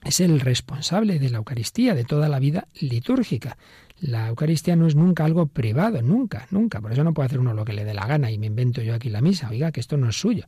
[0.03, 3.57] es el responsable de la Eucaristía, de toda la vida litúrgica.
[3.99, 6.81] La Eucaristía no es nunca algo privado, nunca, nunca.
[6.81, 8.81] Por eso no puede hacer uno lo que le dé la gana y me invento
[8.81, 9.49] yo aquí la misa.
[9.49, 10.45] Oiga, que esto no es suyo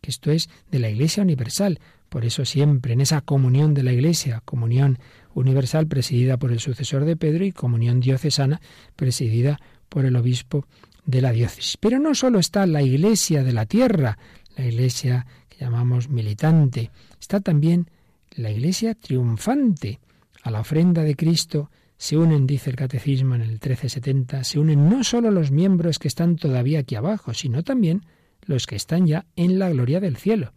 [0.00, 1.80] que esto es de la Iglesia Universal.
[2.08, 4.98] Por eso siempre en esa comunión de la Iglesia, comunión
[5.34, 8.60] universal presidida por el sucesor de Pedro y comunión diocesana
[8.94, 10.66] presidida por el obispo
[11.04, 11.76] de la diócesis.
[11.78, 14.18] Pero no solo está la Iglesia de la tierra,
[14.56, 17.90] la Iglesia que llamamos militante, está también
[18.30, 20.00] la Iglesia triunfante.
[20.42, 24.88] A la ofrenda de Cristo se unen, dice el Catecismo en el 1370, se unen
[24.88, 28.04] no solo los miembros que están todavía aquí abajo, sino también
[28.42, 30.52] los que están ya en la gloria del cielo.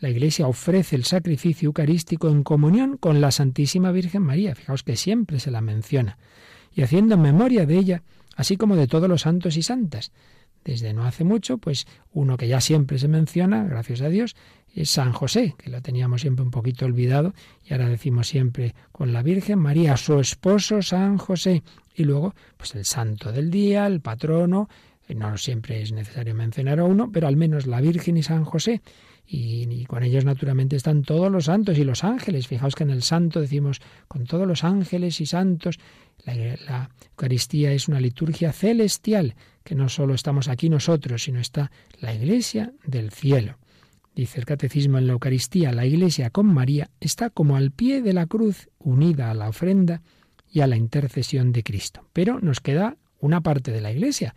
[0.00, 4.96] La Iglesia ofrece el sacrificio eucarístico en comunión con la Santísima Virgen María, fijaos que
[4.96, 6.18] siempre se la menciona,
[6.72, 8.02] y haciendo memoria de ella,
[8.34, 10.12] así como de todos los santos y santas.
[10.64, 14.36] Desde no hace mucho, pues uno que ya siempre se menciona, gracias a Dios,
[14.84, 19.22] San José, que lo teníamos siempre un poquito olvidado, y ahora decimos siempre con la
[19.22, 21.62] Virgen María, su esposo San José,
[21.94, 24.68] y luego, pues el santo del día, el patrono,
[25.14, 28.80] no siempre es necesario mencionar a uno, pero al menos la Virgen y San José.
[29.32, 32.48] Y, con ellos naturalmente están todos los santos y los ángeles.
[32.48, 35.78] Fijaos que en el santo decimos con todos los ángeles y santos.
[36.24, 41.70] La, la, Eucaristía es una liturgia celestial, que no solo estamos aquí nosotros, sino está
[42.00, 43.56] la Iglesia del cielo.
[44.14, 48.12] Dice el Catecismo en la Eucaristía, la Iglesia con María está como al pie de
[48.12, 50.02] la cruz, unida a la ofrenda
[50.50, 52.08] y a la intercesión de Cristo.
[52.12, 54.34] Pero nos queda una parte de la Iglesia,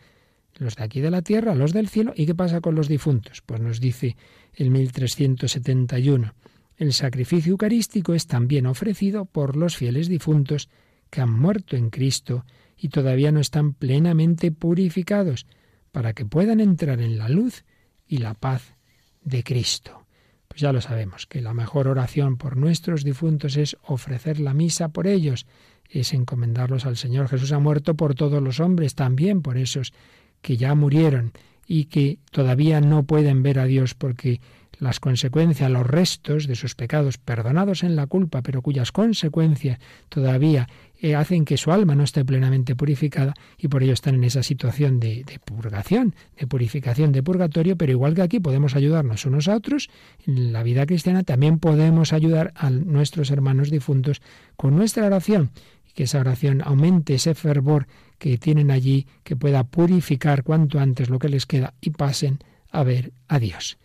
[0.55, 2.13] los de aquí de la tierra, los del cielo.
[2.15, 3.41] ¿Y qué pasa con los difuntos?
[3.41, 4.15] Pues nos dice
[4.53, 6.33] el 1371.
[6.77, 10.69] El sacrificio eucarístico es también ofrecido por los fieles difuntos
[11.09, 12.45] que han muerto en Cristo
[12.77, 15.45] y todavía no están plenamente purificados,
[15.91, 17.65] para que puedan entrar en la luz
[18.07, 18.75] y la paz
[19.23, 20.05] de Cristo.
[20.47, 24.89] Pues ya lo sabemos, que la mejor oración por nuestros difuntos es ofrecer la misa
[24.89, 25.47] por ellos,
[25.89, 27.27] es encomendarlos al Señor.
[27.27, 29.93] Jesús ha muerto por todos los hombres, también por esos
[30.41, 31.31] que ya murieron
[31.65, 34.41] y que todavía no pueden ver a Dios porque
[34.79, 40.67] las consecuencias, los restos de sus pecados, perdonados en la culpa, pero cuyas consecuencias todavía
[41.03, 44.41] eh, hacen que su alma no esté plenamente purificada y por ello están en esa
[44.41, 49.49] situación de, de, purgación, de purificación, de purgatorio, pero igual que aquí podemos ayudarnos unos
[49.49, 49.89] a otros,
[50.25, 54.21] en la vida cristiana también podemos ayudar a nuestros hermanos difuntos
[54.55, 55.51] con nuestra oración
[55.85, 57.85] y que esa oración aumente ese fervor
[58.17, 62.39] que tienen allí, que pueda purificar cuanto antes lo que les queda y pasen
[62.71, 63.77] a ver a Dios.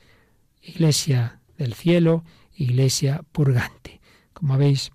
[0.63, 2.23] Iglesia del cielo,
[2.55, 4.01] iglesia purgante.
[4.33, 4.93] Como veis,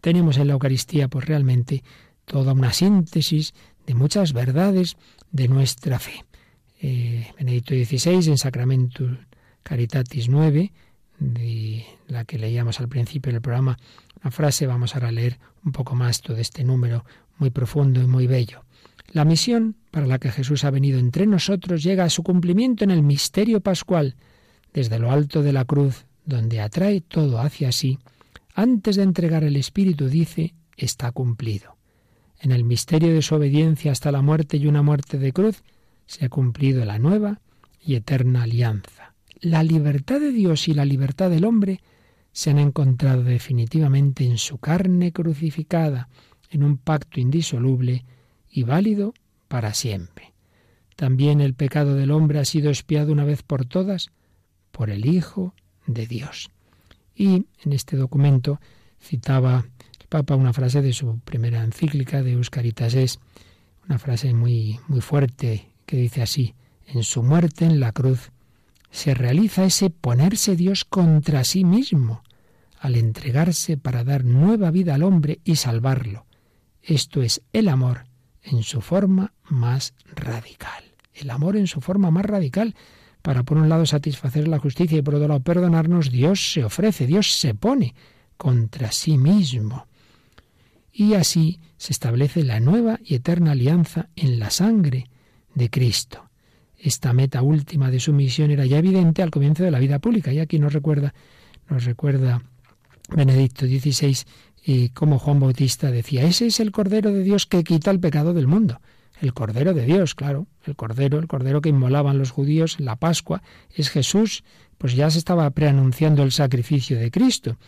[0.00, 1.82] tenemos en la Eucaristía pues realmente
[2.24, 3.54] toda una síntesis
[3.86, 4.96] de muchas verdades
[5.32, 6.24] de nuestra fe.
[6.80, 9.18] Eh, Benedicto XVI en Sacramentum
[9.62, 10.72] Caritatis 9,
[11.18, 13.78] de la que leíamos al principio del programa,
[14.22, 17.04] una frase, vamos ahora a leer un poco más todo este número
[17.38, 18.64] muy profundo y muy bello.
[19.12, 22.90] La misión para la que Jesús ha venido entre nosotros llega a su cumplimiento en
[22.90, 24.14] el misterio pascual,
[24.72, 27.98] desde lo alto de la cruz, donde atrae todo hacia sí.
[28.60, 31.78] Antes de entregar el Espíritu dice, está cumplido.
[32.38, 35.62] En el misterio de su obediencia hasta la muerte y una muerte de cruz,
[36.04, 37.40] se ha cumplido la nueva
[37.82, 39.14] y eterna alianza.
[39.40, 41.80] La libertad de Dios y la libertad del hombre
[42.32, 46.10] se han encontrado definitivamente en su carne crucificada,
[46.50, 48.04] en un pacto indisoluble
[48.50, 49.14] y válido
[49.48, 50.34] para siempre.
[50.96, 54.10] También el pecado del hombre ha sido espiado una vez por todas
[54.70, 55.54] por el Hijo
[55.86, 56.50] de Dios.
[57.20, 58.62] Y en este documento
[58.98, 59.66] citaba
[60.00, 63.20] el Papa una frase de su primera encíclica de Euscaritas es
[63.86, 66.54] una frase muy muy fuerte que dice así:
[66.86, 68.32] en su muerte en la cruz
[68.90, 72.22] se realiza ese ponerse Dios contra sí mismo
[72.78, 76.24] al entregarse para dar nueva vida al hombre y salvarlo.
[76.82, 78.06] Esto es el amor
[78.42, 80.84] en su forma más radical.
[81.12, 82.74] El amor en su forma más radical,
[83.22, 87.06] para por un lado satisfacer la justicia y por otro lado perdonarnos, Dios se ofrece,
[87.06, 87.94] Dios se pone
[88.36, 89.86] contra sí mismo.
[90.92, 95.06] Y así se establece la nueva y eterna alianza en la sangre
[95.54, 96.30] de Cristo.
[96.78, 100.32] Esta meta última de su misión era ya evidente al comienzo de la vida pública,
[100.32, 101.14] y aquí nos recuerda,
[101.68, 102.42] nos recuerda
[103.14, 104.16] Benedicto XVI
[104.64, 108.32] y como Juan Bautista decía, ese es el Cordero de Dios que quita el pecado
[108.32, 108.80] del mundo.
[109.20, 112.96] El Cordero de Dios, claro, el Cordero, el Cordero que inmolaban los judíos en la
[112.96, 113.42] Pascua,
[113.74, 114.44] es Jesús,
[114.78, 117.58] pues ya se estaba preanunciando el sacrificio de Cristo.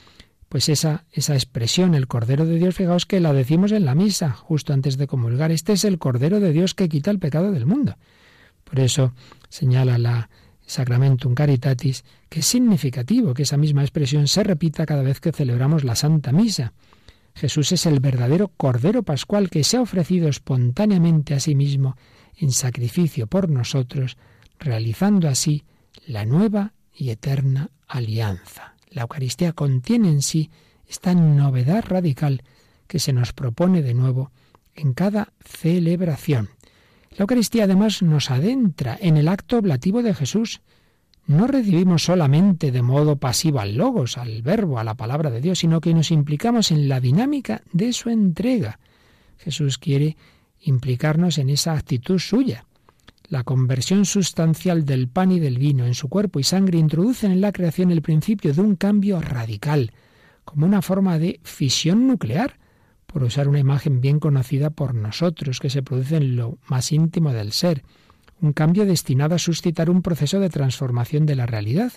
[0.49, 4.33] Pues esa, esa expresión, el Cordero de Dios, fijaos que la decimos en la misa,
[4.33, 5.51] justo antes de comulgar.
[5.51, 7.97] Este es el Cordero de Dios que quita el pecado del mundo.
[8.65, 9.13] Por eso
[9.51, 10.31] señala la
[10.67, 15.85] Sacramentum Caritatis, que es significativo que esa misma expresión se repita cada vez que celebramos
[15.85, 16.73] la Santa Misa.
[17.35, 21.97] Jesús es el verdadero Cordero Pascual que se ha ofrecido espontáneamente a sí mismo
[22.37, 24.17] en sacrificio por nosotros,
[24.59, 25.65] realizando así
[26.07, 28.75] la nueva y eterna alianza.
[28.91, 30.51] La Eucaristía contiene en sí
[30.87, 32.43] esta novedad radical
[32.87, 34.31] que se nos propone de nuevo
[34.75, 36.51] en cada celebración.
[37.13, 40.61] La Eucaristía además nos adentra en el acto oblativo de Jesús.
[41.27, 45.61] No recibimos solamente de modo pasivo al logos, al verbo, a la palabra de Dios,
[45.61, 48.79] sino que nos implicamos en la dinámica de su entrega.
[49.39, 50.17] Jesús quiere
[50.61, 52.67] implicarnos en esa actitud suya.
[53.29, 57.41] La conversión sustancial del pan y del vino en su cuerpo y sangre introducen en
[57.41, 59.93] la creación el principio de un cambio radical,
[60.45, 62.59] como una forma de fisión nuclear,
[63.07, 67.33] por usar una imagen bien conocida por nosotros, que se produce en lo más íntimo
[67.33, 67.85] del ser,
[68.43, 71.93] un cambio destinado a suscitar un proceso de transformación de la realidad.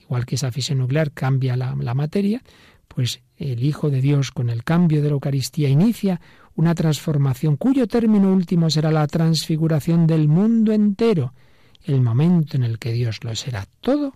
[0.00, 2.42] Igual que esa fisión nuclear cambia la, materia,
[2.88, 6.20] pues el Hijo de Dios con el cambio de la Eucaristía inicia
[6.56, 11.34] una transformación cuyo término último será la transfiguración del mundo entero,
[11.84, 14.14] el momento en el que Dios lo será todo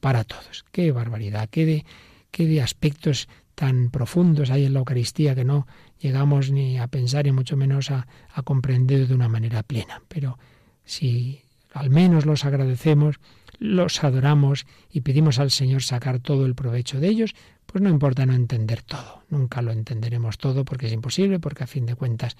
[0.00, 0.64] para todos.
[0.72, 1.84] Qué barbaridad, qué de,
[2.30, 5.66] qué de aspectos tan profundos hay en la Eucaristía que no
[5.98, 10.02] llegamos ni a pensar y mucho menos a, a comprender de una manera plena.
[10.08, 10.38] Pero
[10.92, 11.40] si
[11.72, 13.18] al menos los agradecemos,
[13.58, 18.26] los adoramos y pedimos al Señor sacar todo el provecho de ellos, pues no importa
[18.26, 19.22] no entender todo.
[19.30, 22.36] Nunca lo entenderemos todo porque es imposible, porque a fin de cuentas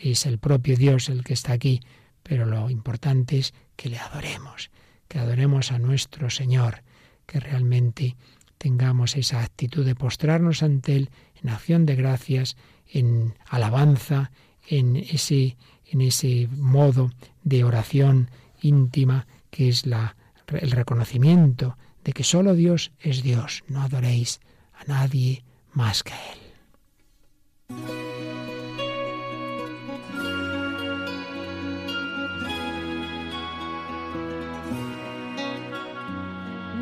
[0.00, 1.80] es el propio Dios el que está aquí,
[2.22, 4.70] pero lo importante es que le adoremos,
[5.08, 6.84] que adoremos a nuestro Señor,
[7.26, 8.14] que realmente
[8.56, 11.10] tengamos esa actitud de postrarnos ante Él
[11.42, 14.30] en acción de gracias, en alabanza,
[14.68, 15.56] en ese,
[15.90, 17.10] en ese modo
[17.42, 20.16] de oración íntima que es la,
[20.48, 23.64] el reconocimiento de que solo Dios es Dios.
[23.68, 24.40] No adoréis
[24.74, 26.38] a nadie más que a Él.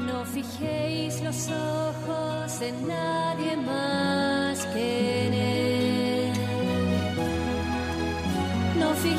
[0.07, 5.44] No fijéis los ojos en nadie más que en Él.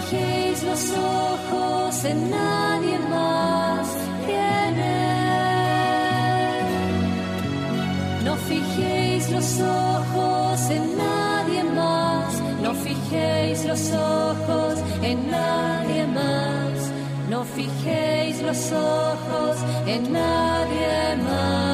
[0.05, 3.87] Fijéis los ojos en nadie más
[4.25, 4.55] que.
[8.23, 12.41] No fijéis los ojos en nadie más.
[12.61, 16.91] No fijéis los ojos en nadie más.
[17.29, 21.64] No fijéis los ojos en nadie más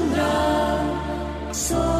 [0.00, 1.52] sostendrá.
[1.52, 1.99] Solo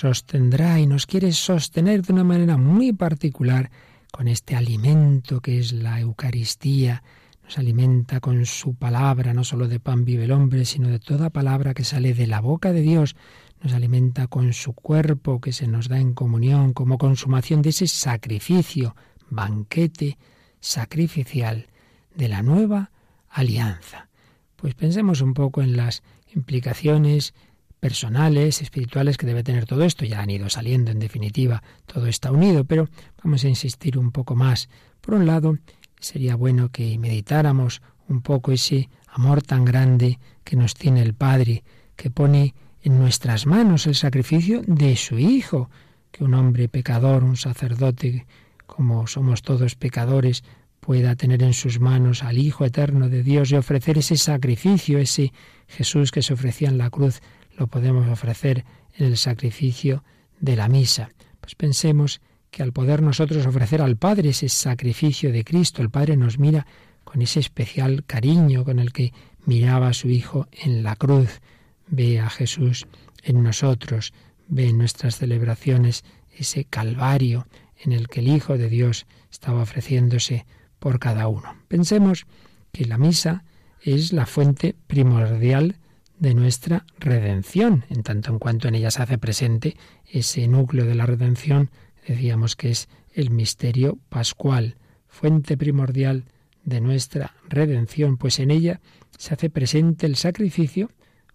[0.00, 3.70] sostendrá y nos quiere sostener de una manera muy particular
[4.10, 7.02] con este alimento que es la Eucaristía.
[7.44, 11.28] Nos alimenta con su palabra, no solo de pan vive el hombre, sino de toda
[11.28, 13.14] palabra que sale de la boca de Dios.
[13.62, 17.86] Nos alimenta con su cuerpo que se nos da en comunión como consumación de ese
[17.86, 18.96] sacrificio,
[19.28, 20.16] banquete
[20.60, 21.66] sacrificial
[22.14, 22.90] de la nueva
[23.28, 24.08] alianza.
[24.56, 26.02] Pues pensemos un poco en las
[26.34, 27.34] implicaciones
[27.80, 30.04] personales, espirituales que debe tener todo esto.
[30.04, 32.88] Ya han ido saliendo, en definitiva, todo está unido, pero
[33.24, 34.68] vamos a insistir un poco más.
[35.00, 35.58] Por un lado,
[35.98, 41.64] sería bueno que meditáramos un poco ese amor tan grande que nos tiene el Padre,
[41.96, 45.70] que pone en nuestras manos el sacrificio de su Hijo,
[46.10, 48.26] que un hombre pecador, un sacerdote,
[48.66, 50.44] como somos todos pecadores,
[50.80, 55.32] pueda tener en sus manos al Hijo eterno de Dios y ofrecer ese sacrificio, ese
[55.68, 57.20] Jesús que se ofrecía en la cruz,
[57.60, 58.64] lo podemos ofrecer
[58.96, 60.02] en el sacrificio
[60.40, 61.10] de la misa.
[61.42, 66.16] Pues pensemos que al poder nosotros ofrecer al Padre ese sacrificio de Cristo, el Padre
[66.16, 66.66] nos mira
[67.04, 69.12] con ese especial cariño con el que
[69.44, 71.42] miraba a su Hijo en la cruz.
[71.86, 72.86] Ve a Jesús
[73.22, 74.14] en nosotros,
[74.48, 76.02] ve en nuestras celebraciones
[76.34, 77.46] ese calvario
[77.76, 80.46] en el que el Hijo de Dios estaba ofreciéndose
[80.78, 81.56] por cada uno.
[81.68, 82.26] Pensemos
[82.72, 83.44] que la misa
[83.82, 85.76] es la fuente primordial
[86.20, 90.94] de nuestra redención, en tanto en cuanto en ella se hace presente ese núcleo de
[90.94, 91.70] la redención,
[92.06, 94.76] decíamos que es el misterio pascual,
[95.08, 96.26] fuente primordial
[96.62, 98.80] de nuestra redención, pues en ella
[99.16, 100.90] se hace presente el sacrificio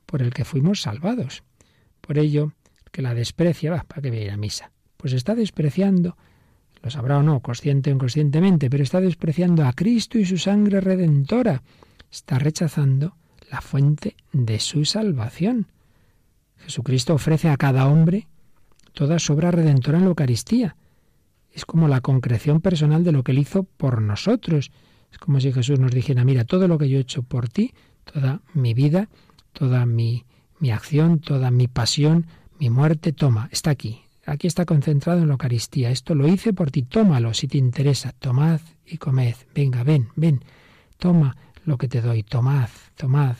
[0.05, 1.43] por el que fuimos salvados.
[1.99, 2.53] Por ello,
[2.91, 4.71] que la desprecia, va, ¿para que viene a misa?
[4.97, 6.15] Pues está despreciando,
[6.83, 10.79] lo sabrá o no, consciente o inconscientemente, pero está despreciando a Cristo y su sangre
[10.79, 11.63] redentora.
[12.11, 13.15] Está rechazando
[13.55, 15.67] la fuente de su salvación.
[16.57, 18.27] Jesucristo ofrece a cada hombre
[18.91, 20.75] toda su obra redentora en la Eucaristía.
[21.53, 24.71] Es como la concreción personal de lo que él hizo por nosotros.
[25.09, 27.73] Es como si Jesús nos dijera, mira, todo lo que yo he hecho por ti,
[28.03, 29.07] toda mi vida,
[29.53, 30.25] toda mi,
[30.59, 32.27] mi acción, toda mi pasión,
[32.59, 34.01] mi muerte, toma, está aquí.
[34.25, 35.91] Aquí está concentrado en la Eucaristía.
[35.91, 38.11] Esto lo hice por ti, tómalo si te interesa.
[38.19, 39.35] Tomad y comed.
[39.53, 40.43] Venga, ven, ven.
[40.97, 42.23] Toma lo que te doy.
[42.23, 43.35] Tomad, tomad.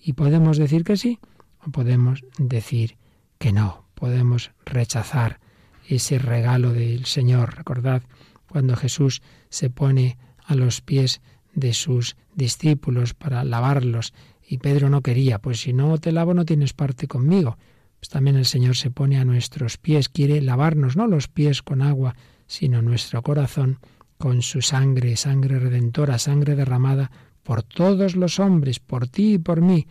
[0.00, 1.18] Y podemos decir que sí
[1.64, 2.96] o podemos decir
[3.38, 3.84] que no.
[3.94, 5.40] Podemos rechazar
[5.88, 7.56] ese regalo del Señor.
[7.56, 8.02] Recordad
[8.48, 11.20] cuando Jesús se pone a los pies
[11.54, 14.12] de sus discípulos para lavarlos
[14.46, 17.56] y Pedro no quería, pues si no te lavo no tienes parte conmigo.
[17.98, 21.82] Pues también el Señor se pone a nuestros pies, quiere lavarnos no los pies con
[21.82, 22.16] agua,
[22.46, 23.78] sino nuestro corazón
[24.18, 27.10] con su sangre, sangre redentora, sangre derramada
[27.42, 29.86] por todos los hombres, por ti y por mí.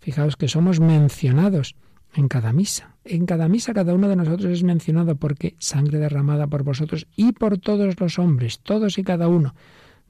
[0.00, 1.76] Fijaos que somos mencionados
[2.14, 2.96] en cada misa.
[3.04, 7.32] En cada misa cada uno de nosotros es mencionado porque sangre derramada por vosotros y
[7.32, 9.54] por todos los hombres, todos y cada uno.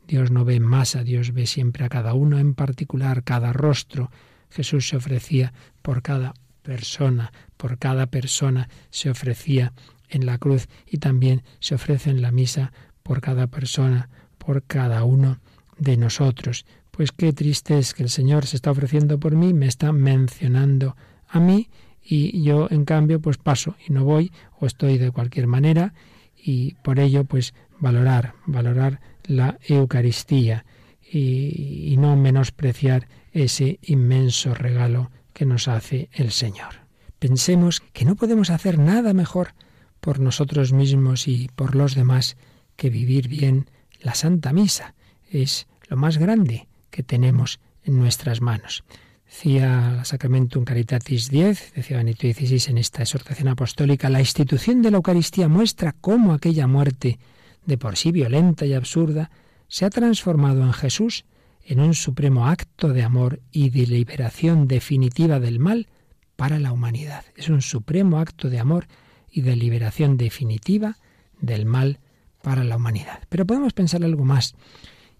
[0.06, 4.10] Dios no ve en masa, Dios ve siempre a cada uno en particular, cada rostro.
[4.50, 9.72] Jesús se ofrecía por cada persona, por cada persona se ofrecía
[10.08, 12.72] en la cruz y también se ofrece en la misa
[13.02, 15.40] por cada persona, por cada uno
[15.78, 16.66] de nosotros.
[16.96, 20.96] Pues qué triste es que el Señor se está ofreciendo por mí, me está mencionando
[21.26, 21.68] a mí
[22.00, 24.30] y yo en cambio pues paso y no voy
[24.60, 25.92] o estoy de cualquier manera
[26.36, 30.64] y por ello pues valorar, valorar la Eucaristía
[31.02, 36.86] y, y no menospreciar ese inmenso regalo que nos hace el Señor.
[37.18, 39.54] Pensemos que no podemos hacer nada mejor
[40.00, 42.36] por nosotros mismos y por los demás
[42.76, 43.68] que vivir bien
[44.00, 44.94] la Santa Misa.
[45.28, 48.84] Es lo más grande que tenemos en nuestras manos.
[49.26, 54.98] Decía Sacramentum Caritatis 10, decía Benito XVI en esta exhortación apostólica, la institución de la
[54.98, 57.18] Eucaristía muestra cómo aquella muerte,
[57.66, 59.32] de por sí violenta y absurda,
[59.66, 61.24] se ha transformado en Jesús
[61.64, 65.88] en un supremo acto de amor y de liberación definitiva del mal
[66.36, 67.24] para la humanidad.
[67.36, 68.86] Es un supremo acto de amor
[69.32, 70.98] y de liberación definitiva
[71.40, 71.98] del mal
[72.40, 73.24] para la humanidad.
[73.30, 74.54] Pero podemos pensar algo más.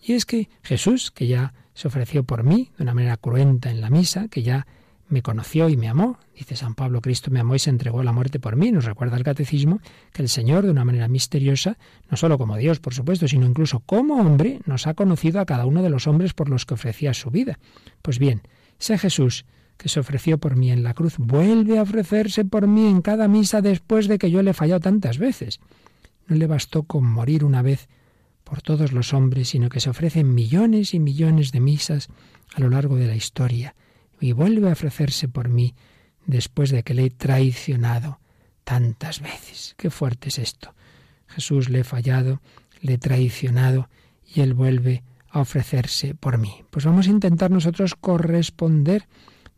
[0.00, 3.80] Y es que Jesús, que ya se ofreció por mí de una manera cruenta en
[3.80, 4.66] la misa, que ya
[5.08, 8.04] me conoció y me amó, dice San Pablo, Cristo me amó y se entregó a
[8.04, 9.80] la muerte por mí, nos recuerda el catecismo
[10.12, 11.76] que el Señor, de una manera misteriosa,
[12.10, 15.66] no solo como Dios, por supuesto, sino incluso como hombre, nos ha conocido a cada
[15.66, 17.58] uno de los hombres por los que ofrecía su vida.
[18.02, 18.42] Pues bien,
[18.80, 19.44] ese Jesús
[19.76, 23.28] que se ofreció por mí en la cruz, vuelve a ofrecerse por mí en cada
[23.28, 25.60] misa después de que yo le he fallado tantas veces.
[26.26, 27.88] No le bastó con morir una vez
[28.44, 32.08] por todos los hombres, sino que se ofrecen millones y millones de misas
[32.54, 33.74] a lo largo de la historia,
[34.20, 35.74] y vuelve a ofrecerse por mí
[36.26, 38.20] después de que le he traicionado
[38.62, 39.74] tantas veces.
[39.76, 40.74] Qué fuerte es esto.
[41.26, 42.40] Jesús le he fallado,
[42.80, 43.88] le he traicionado,
[44.26, 46.64] y él vuelve a ofrecerse por mí.
[46.70, 49.06] Pues vamos a intentar nosotros corresponder,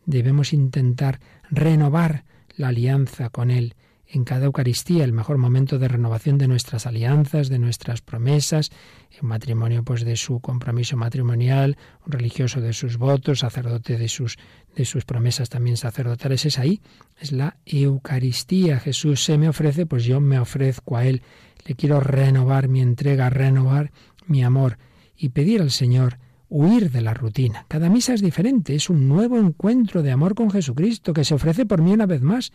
[0.05, 1.19] debemos intentar
[1.49, 2.25] renovar
[2.55, 3.75] la alianza con él
[4.09, 8.71] en cada Eucaristía, el mejor momento de renovación de nuestras alianzas, de nuestras promesas,
[9.19, 14.37] en matrimonio pues de su compromiso matrimonial, un religioso de sus votos, sacerdote de sus
[14.75, 16.81] de sus promesas también sacerdotales es ahí,
[17.19, 18.79] es la Eucaristía.
[18.79, 21.23] Jesús se me ofrece, pues yo me ofrezco a él.
[21.65, 23.91] Le quiero renovar mi entrega, renovar
[24.27, 24.77] mi amor
[25.17, 27.65] y pedir al Señor huir de la rutina.
[27.67, 31.65] Cada misa es diferente, es un nuevo encuentro de amor con Jesucristo que se ofrece
[31.65, 32.53] por mí una vez más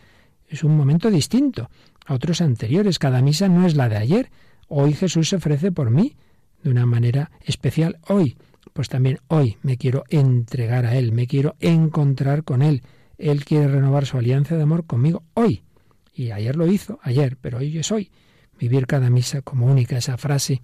[0.53, 1.69] es un momento distinto
[2.05, 2.99] a otros anteriores.
[2.99, 4.31] Cada misa no es la de ayer.
[4.67, 6.15] Hoy Jesús se ofrece por mí
[6.63, 7.99] de una manera especial.
[8.07, 8.37] Hoy,
[8.71, 12.83] pues también hoy me quiero entregar a Él, me quiero encontrar con Él.
[13.17, 15.63] Él quiere renovar su alianza de amor conmigo hoy.
[16.13, 18.11] Y ayer lo hizo, ayer, pero hoy es hoy.
[18.59, 20.61] Vivir cada misa como única, esa frase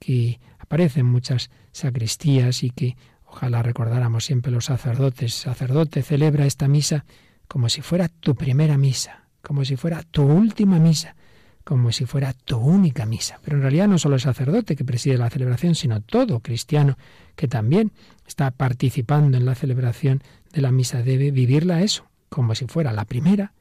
[0.00, 5.34] que aparece en muchas sacristías y que ojalá recordáramos siempre los sacerdotes.
[5.34, 7.04] Sacerdote, celebra esta misa
[7.46, 11.16] como si fuera tu primera misa, como si fuera tu última misa,
[11.64, 13.38] como si fuera tu única misa.
[13.44, 16.96] Pero en realidad no solo el sacerdote que preside la celebración, sino todo cristiano
[17.36, 17.92] que también
[18.26, 20.22] está participando en la celebración
[20.52, 23.52] de la misa debe vivirla eso, como si fuera la primera,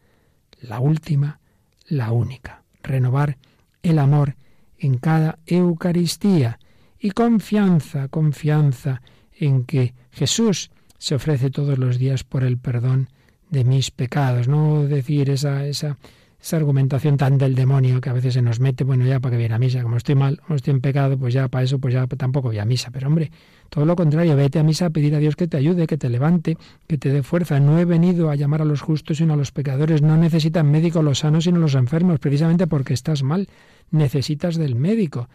[0.62, 1.40] la última,
[1.88, 2.64] la única.
[2.84, 3.38] Renovar
[3.84, 4.36] el amor
[4.78, 6.60] en cada Eucaristía
[7.00, 9.02] y confianza, confianza
[9.38, 13.10] en que Jesús se ofrece todos los días por el perdón
[13.50, 14.48] de mis pecados.
[14.48, 15.98] No decir esa, esa
[16.42, 19.38] esa argumentación tan del demonio que a veces se nos mete, bueno, ya para que
[19.38, 21.94] viene a misa, como estoy mal, como estoy en pecado, pues ya para eso, pues
[21.94, 22.92] ya tampoco voy a misa.
[22.92, 23.30] Pero hombre,
[23.70, 26.10] todo lo contrario, vete a misa a pedir a Dios que te ayude, que te
[26.10, 27.60] levante, que te dé fuerza.
[27.60, 30.02] No he venido a llamar a los justos sino a los pecadores.
[30.02, 33.50] No necesitan médico los sanos sino los enfermos, precisamente porque estás mal.
[33.92, 35.28] Necesitas del médico.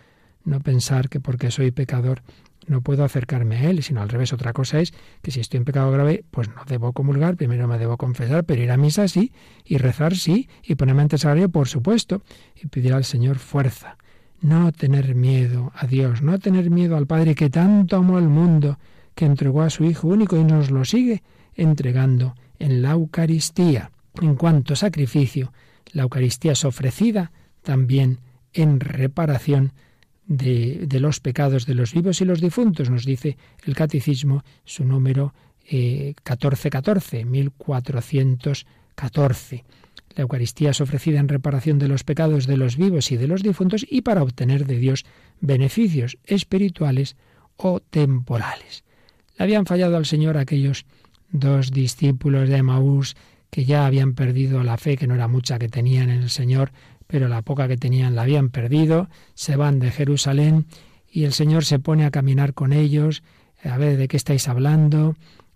[0.44, 2.22] No pensar que porque soy pecador
[2.66, 4.32] no puedo acercarme a Él, sino al revés.
[4.32, 4.92] Otra cosa es
[5.22, 8.62] que si estoy en pecado grave, pues no debo comulgar, primero me debo confesar, pero
[8.62, 9.32] ir a misa sí,
[9.64, 12.22] y rezar sí, y ponerme ante el sagrario, por supuesto,
[12.60, 13.96] y pedir al Señor fuerza.
[14.40, 18.78] No tener miedo a Dios, no tener miedo al Padre que tanto amó al mundo,
[19.14, 21.22] que entregó a su Hijo único y nos lo sigue
[21.54, 23.90] entregando en la Eucaristía.
[24.20, 25.52] En cuanto sacrificio,
[25.92, 27.32] la Eucaristía es ofrecida
[27.62, 28.20] también
[28.52, 29.72] en reparación
[30.26, 35.34] de, los pecados de los vivos y los difuntos, nos dice el catecismo, su número
[35.68, 39.64] eh, 1414, 1414.
[40.16, 43.42] La Eucaristía es ofrecida en reparación de los pecados de los vivos y de los
[43.42, 45.04] difuntos y para obtener de Dios
[45.40, 47.16] beneficios espirituales
[47.56, 48.84] o temporales.
[49.36, 50.86] Le habían fallado al Señor aquellos
[51.30, 53.16] dos discípulos de Maús
[53.50, 56.72] que ya habían perdido la fe, que no era mucha que tenían en el Señor,
[57.14, 60.66] pero la poca que tenían la habían perdido, se van de Jerusalén
[61.08, 63.22] y el Señor se pone a caminar con ellos,
[63.62, 65.14] a ver de qué estáis hablando,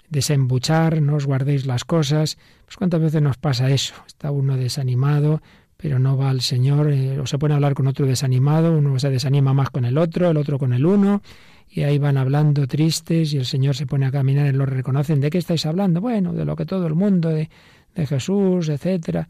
[0.09, 2.38] desembuchar, no os guardéis las cosas.
[2.64, 5.42] Pues cuántas veces nos pasa eso, está uno desanimado,
[5.76, 8.96] pero no va al Señor, eh, o se pone a hablar con otro desanimado, uno
[9.00, 11.22] se desanima más con el otro, el otro con el uno,
[11.68, 15.20] y ahí van hablando tristes y el Señor se pone a caminar y lo reconocen.
[15.20, 16.00] ¿De qué estáis hablando?
[16.00, 17.50] Bueno, de lo que todo el mundo, de,
[17.96, 19.26] de Jesús, etcétera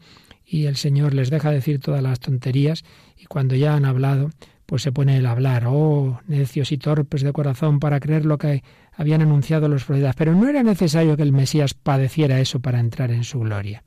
[0.49, 2.83] y el Señor les deja decir todas las tonterías
[3.15, 4.31] y cuando ya han hablado,
[4.65, 8.63] pues se pone el hablar, oh, necios y torpes de corazón para creer lo que
[8.91, 10.15] habían anunciado los profetas.
[10.15, 13.83] Pero no era necesario que el Mesías padeciera eso para entrar en su gloria.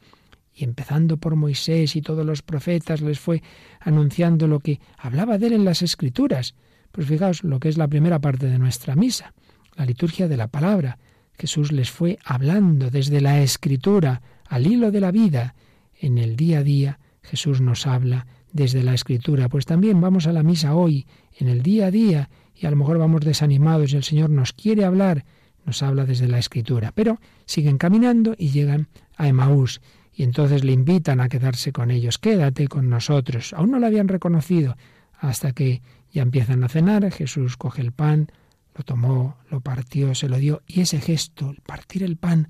[0.54, 3.42] Y empezando por Moisés y todos los profetas les fue
[3.80, 6.54] anunciando lo que hablaba de él en las Escrituras.
[6.92, 9.34] Pues fijaos lo que es la primera parte de nuestra misa,
[9.76, 10.98] la liturgia de la palabra.
[11.38, 15.54] Jesús les fue hablando desde la Escritura al hilo de la vida,
[16.02, 19.48] en el día a día Jesús nos habla desde la escritura.
[19.48, 21.06] Pues también vamos a la misa hoy,
[21.38, 24.52] en el día a día, y a lo mejor vamos desanimados y el Señor nos
[24.52, 25.24] quiere hablar,
[25.64, 26.92] nos habla desde la escritura.
[26.94, 29.80] Pero siguen caminando y llegan a Emaús
[30.12, 32.18] y entonces le invitan a quedarse con ellos.
[32.18, 33.52] Quédate con nosotros.
[33.54, 34.76] Aún no lo habían reconocido
[35.18, 35.80] hasta que
[36.10, 37.10] ya empiezan a cenar.
[37.12, 38.30] Jesús coge el pan,
[38.74, 42.48] lo tomó, lo partió, se lo dio y ese gesto, el partir el pan,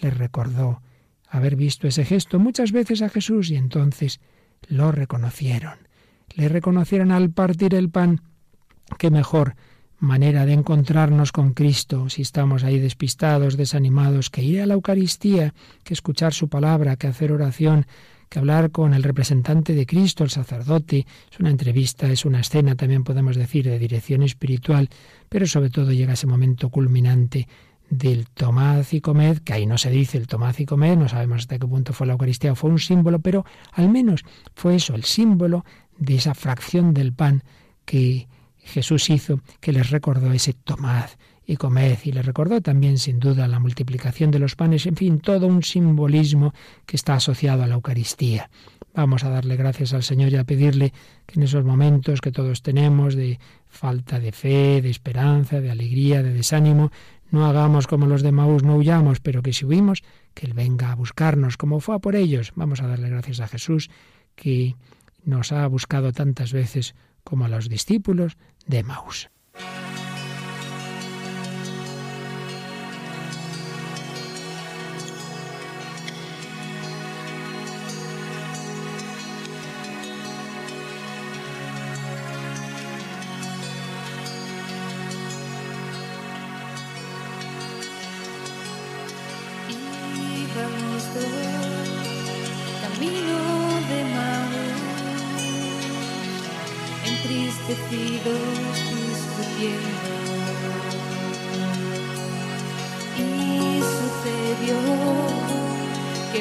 [0.00, 0.82] le recordó
[1.28, 4.20] haber visto ese gesto muchas veces a Jesús y entonces
[4.68, 5.88] lo reconocieron.
[6.34, 8.22] Le reconocieron al partir el pan.
[8.98, 9.54] Qué mejor
[9.98, 15.54] manera de encontrarnos con Cristo si estamos ahí despistados, desanimados, que ir a la Eucaristía,
[15.82, 17.86] que escuchar su palabra, que hacer oración,
[18.28, 21.06] que hablar con el representante de Cristo, el sacerdote.
[21.30, 24.88] Es una entrevista, es una escena, también podemos decir, de dirección espiritual,
[25.28, 27.48] pero sobre todo llega ese momento culminante
[27.90, 31.38] del tomad y comed, que ahí no se dice el tomad y comed, no sabemos
[31.38, 34.24] hasta qué punto fue la Eucaristía o fue un símbolo, pero al menos
[34.54, 35.64] fue eso, el símbolo
[35.96, 37.42] de esa fracción del pan
[37.84, 38.28] que
[38.58, 41.08] Jesús hizo, que les recordó ese tomad
[41.46, 45.18] y comed, y les recordó también sin duda la multiplicación de los panes, en fin,
[45.18, 46.52] todo un simbolismo
[46.84, 48.50] que está asociado a la Eucaristía.
[48.94, 50.92] Vamos a darle gracias al Señor y a pedirle
[51.24, 56.22] que en esos momentos que todos tenemos de falta de fe, de esperanza, de alegría,
[56.22, 56.90] de desánimo,
[57.30, 60.02] no hagamos como los de Maús, no huyamos, pero que si huimos,
[60.34, 62.52] que Él venga a buscarnos, como fue a por ellos.
[62.54, 63.90] Vamos a darle gracias a Jesús,
[64.34, 64.76] que
[65.24, 69.30] nos ha buscado tantas veces como a los discípulos de Maús.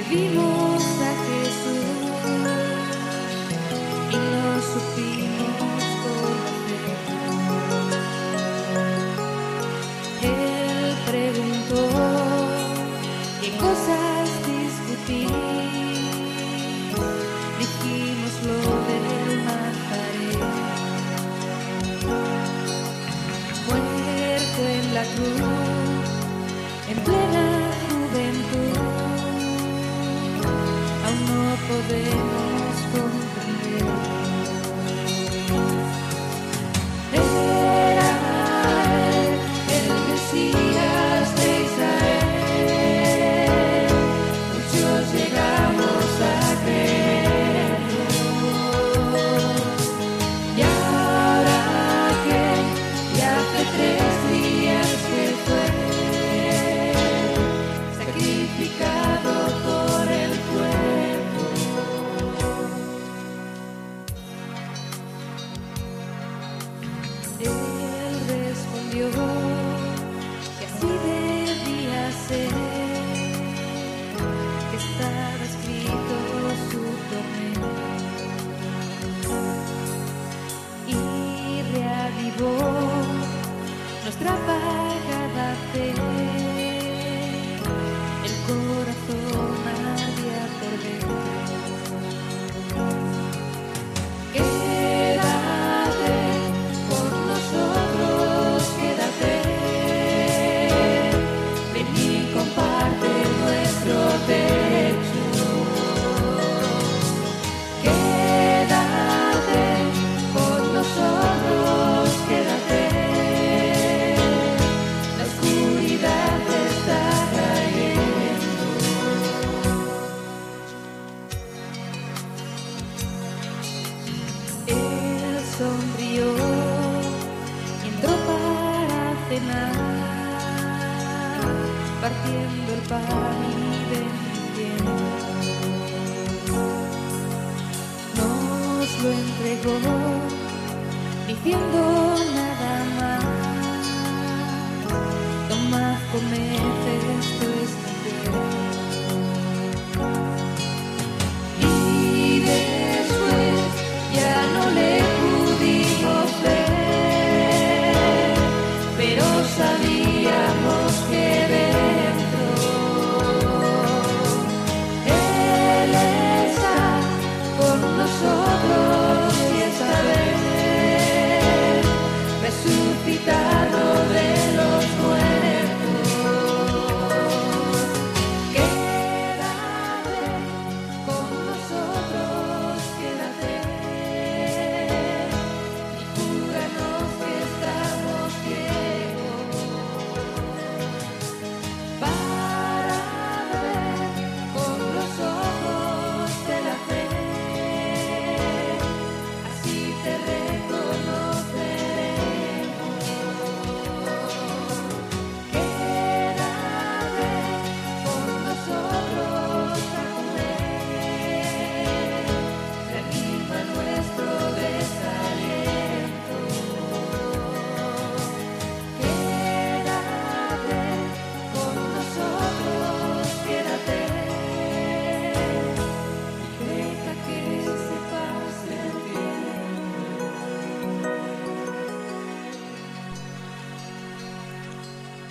[0.03, 1.85] vimos a Jesús
[4.11, 6.97] y no supimos conocer.
[10.21, 11.81] Él preguntó
[13.41, 15.29] qué cosas discutir.
[17.59, 20.31] Dijimos lo del mataré.
[23.67, 25.66] Muerto en la cruz.
[31.67, 33.26] Podemos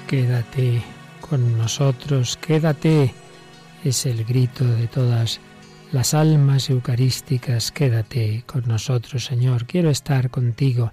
[0.07, 0.83] Quédate
[1.21, 3.13] con nosotros, quédate.
[3.83, 5.41] Es el grito de todas
[5.91, 7.73] las almas eucarísticas.
[7.73, 9.67] Quédate con nosotros, Señor.
[9.67, 10.93] Quiero estar contigo,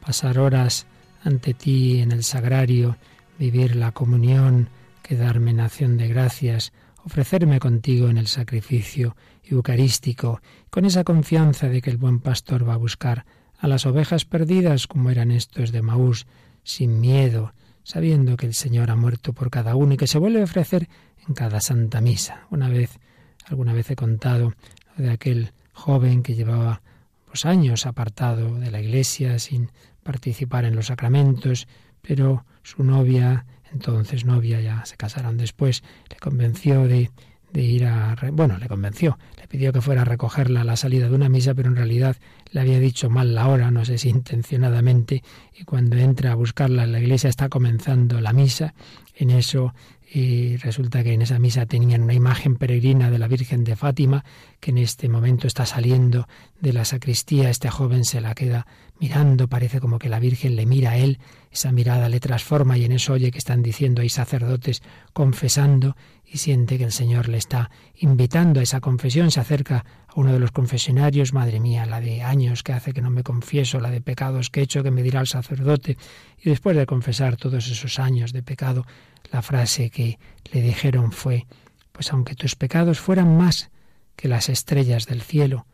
[0.00, 0.86] pasar horas
[1.24, 2.98] ante ti en el sagrario,
[3.36, 4.68] vivir la comunión,
[5.02, 6.72] quedarme en acción de gracias,
[7.04, 10.40] ofrecerme contigo en el sacrificio eucarístico,
[10.70, 13.26] con esa confianza de que el buen pastor va a buscar
[13.58, 16.26] a las ovejas perdidas como eran estos de Maús,
[16.62, 17.52] sin miedo,
[17.84, 20.88] sabiendo que el Señor ha muerto por cada uno y que se vuelve a ofrecer
[21.26, 22.46] en cada santa misa.
[22.50, 22.98] Una vez,
[23.46, 24.54] alguna vez he contado
[24.96, 26.82] de aquel joven que llevaba
[27.26, 29.70] pues años apartado de la iglesia sin
[30.02, 31.66] participar en los sacramentos,
[32.02, 37.10] pero su novia, entonces novia, ya se casaron después, le convenció de,
[37.52, 38.16] de ir a...
[38.32, 41.54] Bueno, le convenció, le pidió que fuera a recogerla a la salida de una misa,
[41.54, 42.16] pero en realidad
[42.50, 45.22] le había dicho mal la hora, no sé si intencionadamente,
[45.58, 48.74] y cuando entra a buscarla en la iglesia está comenzando la misa,
[49.16, 49.74] en eso
[50.14, 54.26] y resulta que en esa misa tenían una imagen peregrina de la Virgen de Fátima,
[54.60, 56.28] que en este momento está saliendo
[56.60, 57.48] de la sacristía.
[57.48, 58.66] Este joven se la queda
[59.00, 61.18] mirando, parece como que la Virgen le mira a él,
[61.50, 64.82] esa mirada le transforma y en eso oye que están diciendo hay sacerdotes
[65.14, 65.96] confesando
[66.26, 69.30] y siente que el Señor le está invitando a esa confesión.
[69.30, 73.02] Se acerca a uno de los confesionarios, madre mía, la de años que hace que
[73.02, 75.96] no me confieso, la de pecados que he hecho, que me dirá el sacerdote.
[76.38, 78.86] Y después de confesar todos esos años de pecado,
[79.30, 80.18] la frase que
[80.52, 81.46] le dijeron fue,
[81.92, 83.70] pues aunque tus pecados fueran más
[84.16, 85.66] que las estrellas del cielo,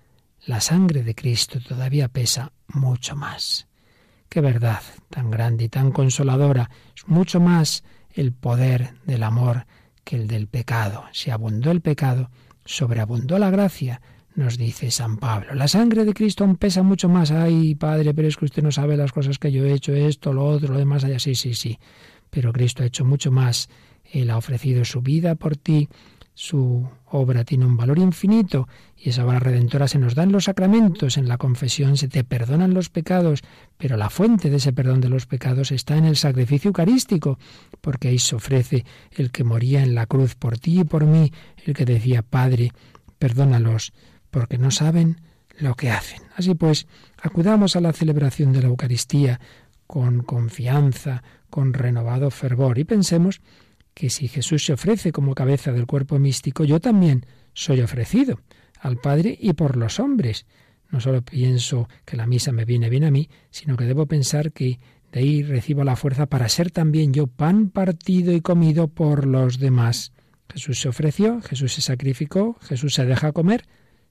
[0.47, 3.67] la sangre de Cristo todavía pesa mucho más.
[4.29, 9.67] Qué verdad tan grande y tan consoladora, es mucho más el poder del amor
[10.05, 11.05] que el del pecado.
[11.13, 12.31] Si abundó el pecado,
[12.65, 14.01] sobreabundó la gracia,
[14.39, 15.55] nos dice San Pablo.
[15.55, 17.33] La sangre de Cristo aún pesa mucho más.
[17.33, 20.33] Ay, Padre, pero es que usted no sabe las cosas que yo he hecho, esto,
[20.33, 21.19] lo otro, lo demás, allá.
[21.19, 21.79] Sí, sí, sí.
[22.31, 23.69] Pero Cristo ha hecho mucho más.
[24.05, 25.89] Él ha ofrecido su vida por ti.
[26.35, 30.45] Su obra tiene un valor infinito y esa obra redentora se nos da en los
[30.45, 33.43] sacramentos, en la confesión se te perdonan los pecados,
[33.77, 37.41] pero la fuente de ese perdón de los pecados está en el sacrificio eucarístico,
[37.81, 41.33] porque ahí se ofrece el que moría en la cruz por ti y por mí,
[41.67, 42.71] el que decía, Padre,
[43.19, 43.93] perdónalos,
[44.31, 45.21] porque no saben
[45.59, 46.23] lo que hacen.
[46.37, 46.87] Así pues,
[47.21, 49.41] acudamos a la celebración de la Eucaristía
[49.87, 53.41] con confianza, con renovado fervor, y pensemos
[53.95, 58.41] que si Jesús se ofrece como cabeza del cuerpo místico, yo también soy ofrecido
[58.81, 60.47] al Padre y por los hombres.
[60.91, 64.53] No solo pienso que la misa me viene bien a mí, sino que debo pensar
[64.53, 64.79] que
[65.13, 69.59] de ahí recibo la fuerza para ser también yo pan partido y comido por los
[69.59, 70.13] demás.
[70.49, 73.65] Jesús se ofreció, Jesús se sacrificó, Jesús se deja comer.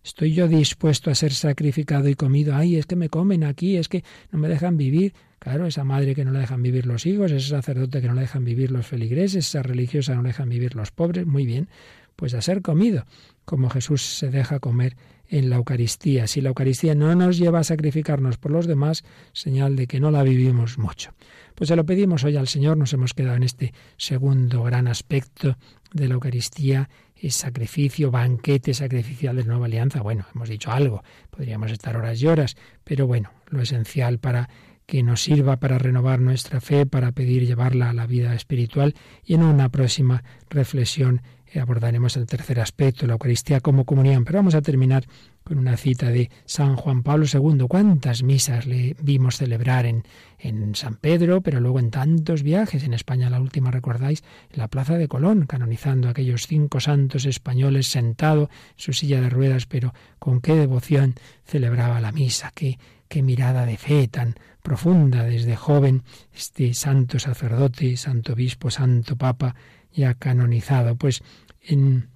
[0.08, 2.56] ¿Estoy yo dispuesto a ser sacrificado y comido?
[2.56, 5.14] Ay, es que me comen aquí, es que no me dejan vivir.
[5.38, 8.22] Claro, esa madre que no le dejan vivir los hijos, ese sacerdote que no le
[8.22, 11.68] dejan vivir los feligreses, esa religiosa no le dejan vivir los pobres, muy bien,
[12.16, 13.06] pues a ser comido,
[13.44, 14.96] como Jesús se deja comer
[15.28, 16.26] en la Eucaristía.
[16.28, 19.04] Si la Eucaristía no nos lleva a sacrificarnos por los demás,
[19.34, 21.12] señal de que no la vivimos mucho.
[21.54, 25.58] Pues se lo pedimos hoy al Señor, nos hemos quedado en este segundo gran aspecto
[25.92, 26.90] de la Eucaristía,
[27.22, 30.02] es sacrificio, banquete sacrificial de nueva alianza.
[30.02, 34.50] Bueno, hemos dicho algo, podríamos estar horas y horas, pero bueno, lo esencial para
[34.86, 39.34] que nos sirva para renovar nuestra fe, para pedir llevarla a la vida espiritual y
[39.34, 41.22] en una próxima reflexión
[41.56, 44.26] abordaremos el tercer aspecto, la Eucaristía como comunión.
[44.26, 45.06] Pero vamos a terminar
[45.44, 47.66] con una cita de San Juan Pablo II.
[47.70, 50.04] ¿Cuántas misas le vimos celebrar en,
[50.40, 52.84] en San Pedro, pero luego en tantos viajes?
[52.84, 57.26] En España la última, recordáis, en la Plaza de Colón, canonizando a aquellos cinco santos
[57.26, 62.78] españoles sentado en su silla de ruedas, pero con qué devoción celebraba la misa, qué
[63.24, 64.36] mirada de fe tan
[64.68, 66.04] profunda desde joven
[66.36, 69.56] este santo sacerdote, santo obispo, santo papa
[69.98, 70.96] ya canonizado.
[70.96, 71.22] Pues
[71.62, 72.08] en,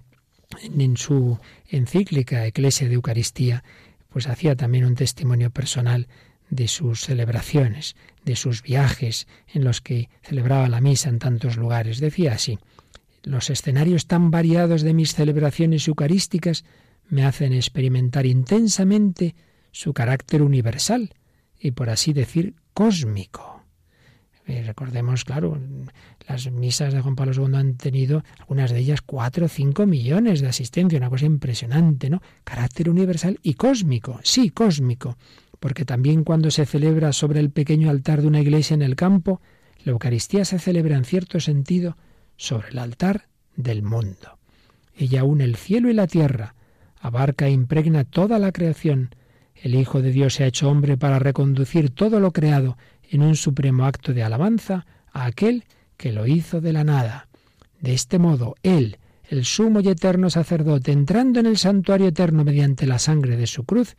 [0.96, 3.64] su encíclica Eclesia de Eucaristía,
[4.08, 6.08] pues hacía también un testimonio personal
[6.48, 11.98] de sus celebraciones, de sus viajes en los que celebraba la misa en tantos lugares.
[11.98, 12.58] Decía así,
[13.22, 16.64] los escenarios tan variados de mis celebraciones eucarísticas
[17.08, 19.34] me hacen experimentar intensamente
[19.70, 21.14] su carácter universal
[21.58, 23.51] y, por así decir, cósmico.
[24.46, 25.58] Eh, recordemos, claro,
[26.26, 30.40] las misas de Juan Pablo II han tenido, algunas de ellas, cuatro o cinco millones
[30.40, 32.20] de asistencia, una cosa impresionante, ¿no?
[32.42, 35.16] Carácter universal y cósmico, sí, cósmico,
[35.60, 39.40] porque también cuando se celebra sobre el pequeño altar de una iglesia en el campo,
[39.84, 41.96] la Eucaristía se celebra en cierto sentido
[42.36, 44.38] sobre el altar del mundo.
[44.96, 46.54] Ella une el cielo y la tierra,
[47.00, 49.14] abarca e impregna toda la creación.
[49.54, 52.76] El Hijo de Dios se ha hecho hombre para reconducir todo lo creado
[53.12, 55.64] en un supremo acto de alabanza a aquel
[55.98, 57.28] que lo hizo de la nada.
[57.78, 58.96] De este modo, Él,
[59.28, 63.64] el sumo y eterno sacerdote, entrando en el santuario eterno mediante la sangre de su
[63.64, 63.96] cruz,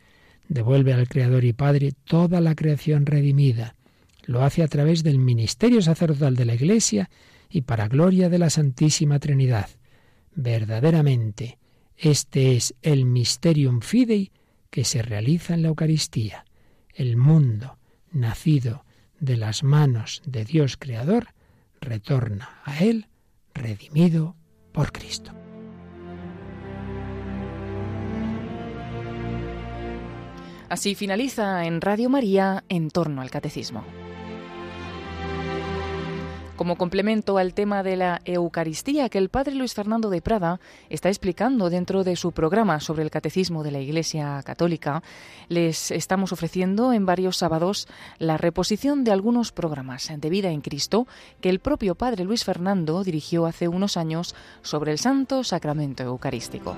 [0.48, 3.76] devuelve al Creador y Padre toda la creación redimida.
[4.24, 7.08] Lo hace a través del ministerio sacerdotal de la Iglesia
[7.48, 9.68] y para gloria de la Santísima Trinidad.
[10.34, 11.58] Verdaderamente,
[11.96, 14.32] este es el mysterium fidei
[14.70, 16.44] que se realiza en la Eucaristía.
[16.92, 17.78] El mundo,
[18.10, 18.84] nacido
[19.20, 21.28] de las manos de Dios Creador,
[21.80, 23.08] retorna a Él
[23.54, 24.36] redimido
[24.72, 25.32] por Cristo.
[30.68, 33.84] Así finaliza en Radio María en torno al catecismo.
[36.56, 41.08] Como complemento al tema de la Eucaristía que el padre Luis Fernando de Prada está
[41.08, 45.02] explicando dentro de su programa sobre el catecismo de la Iglesia Católica,
[45.48, 47.88] les estamos ofreciendo en varios sábados
[48.18, 51.08] la reposición de algunos programas de vida en Cristo
[51.40, 56.76] que el propio padre Luis Fernando dirigió hace unos años sobre el Santo Sacramento Eucarístico.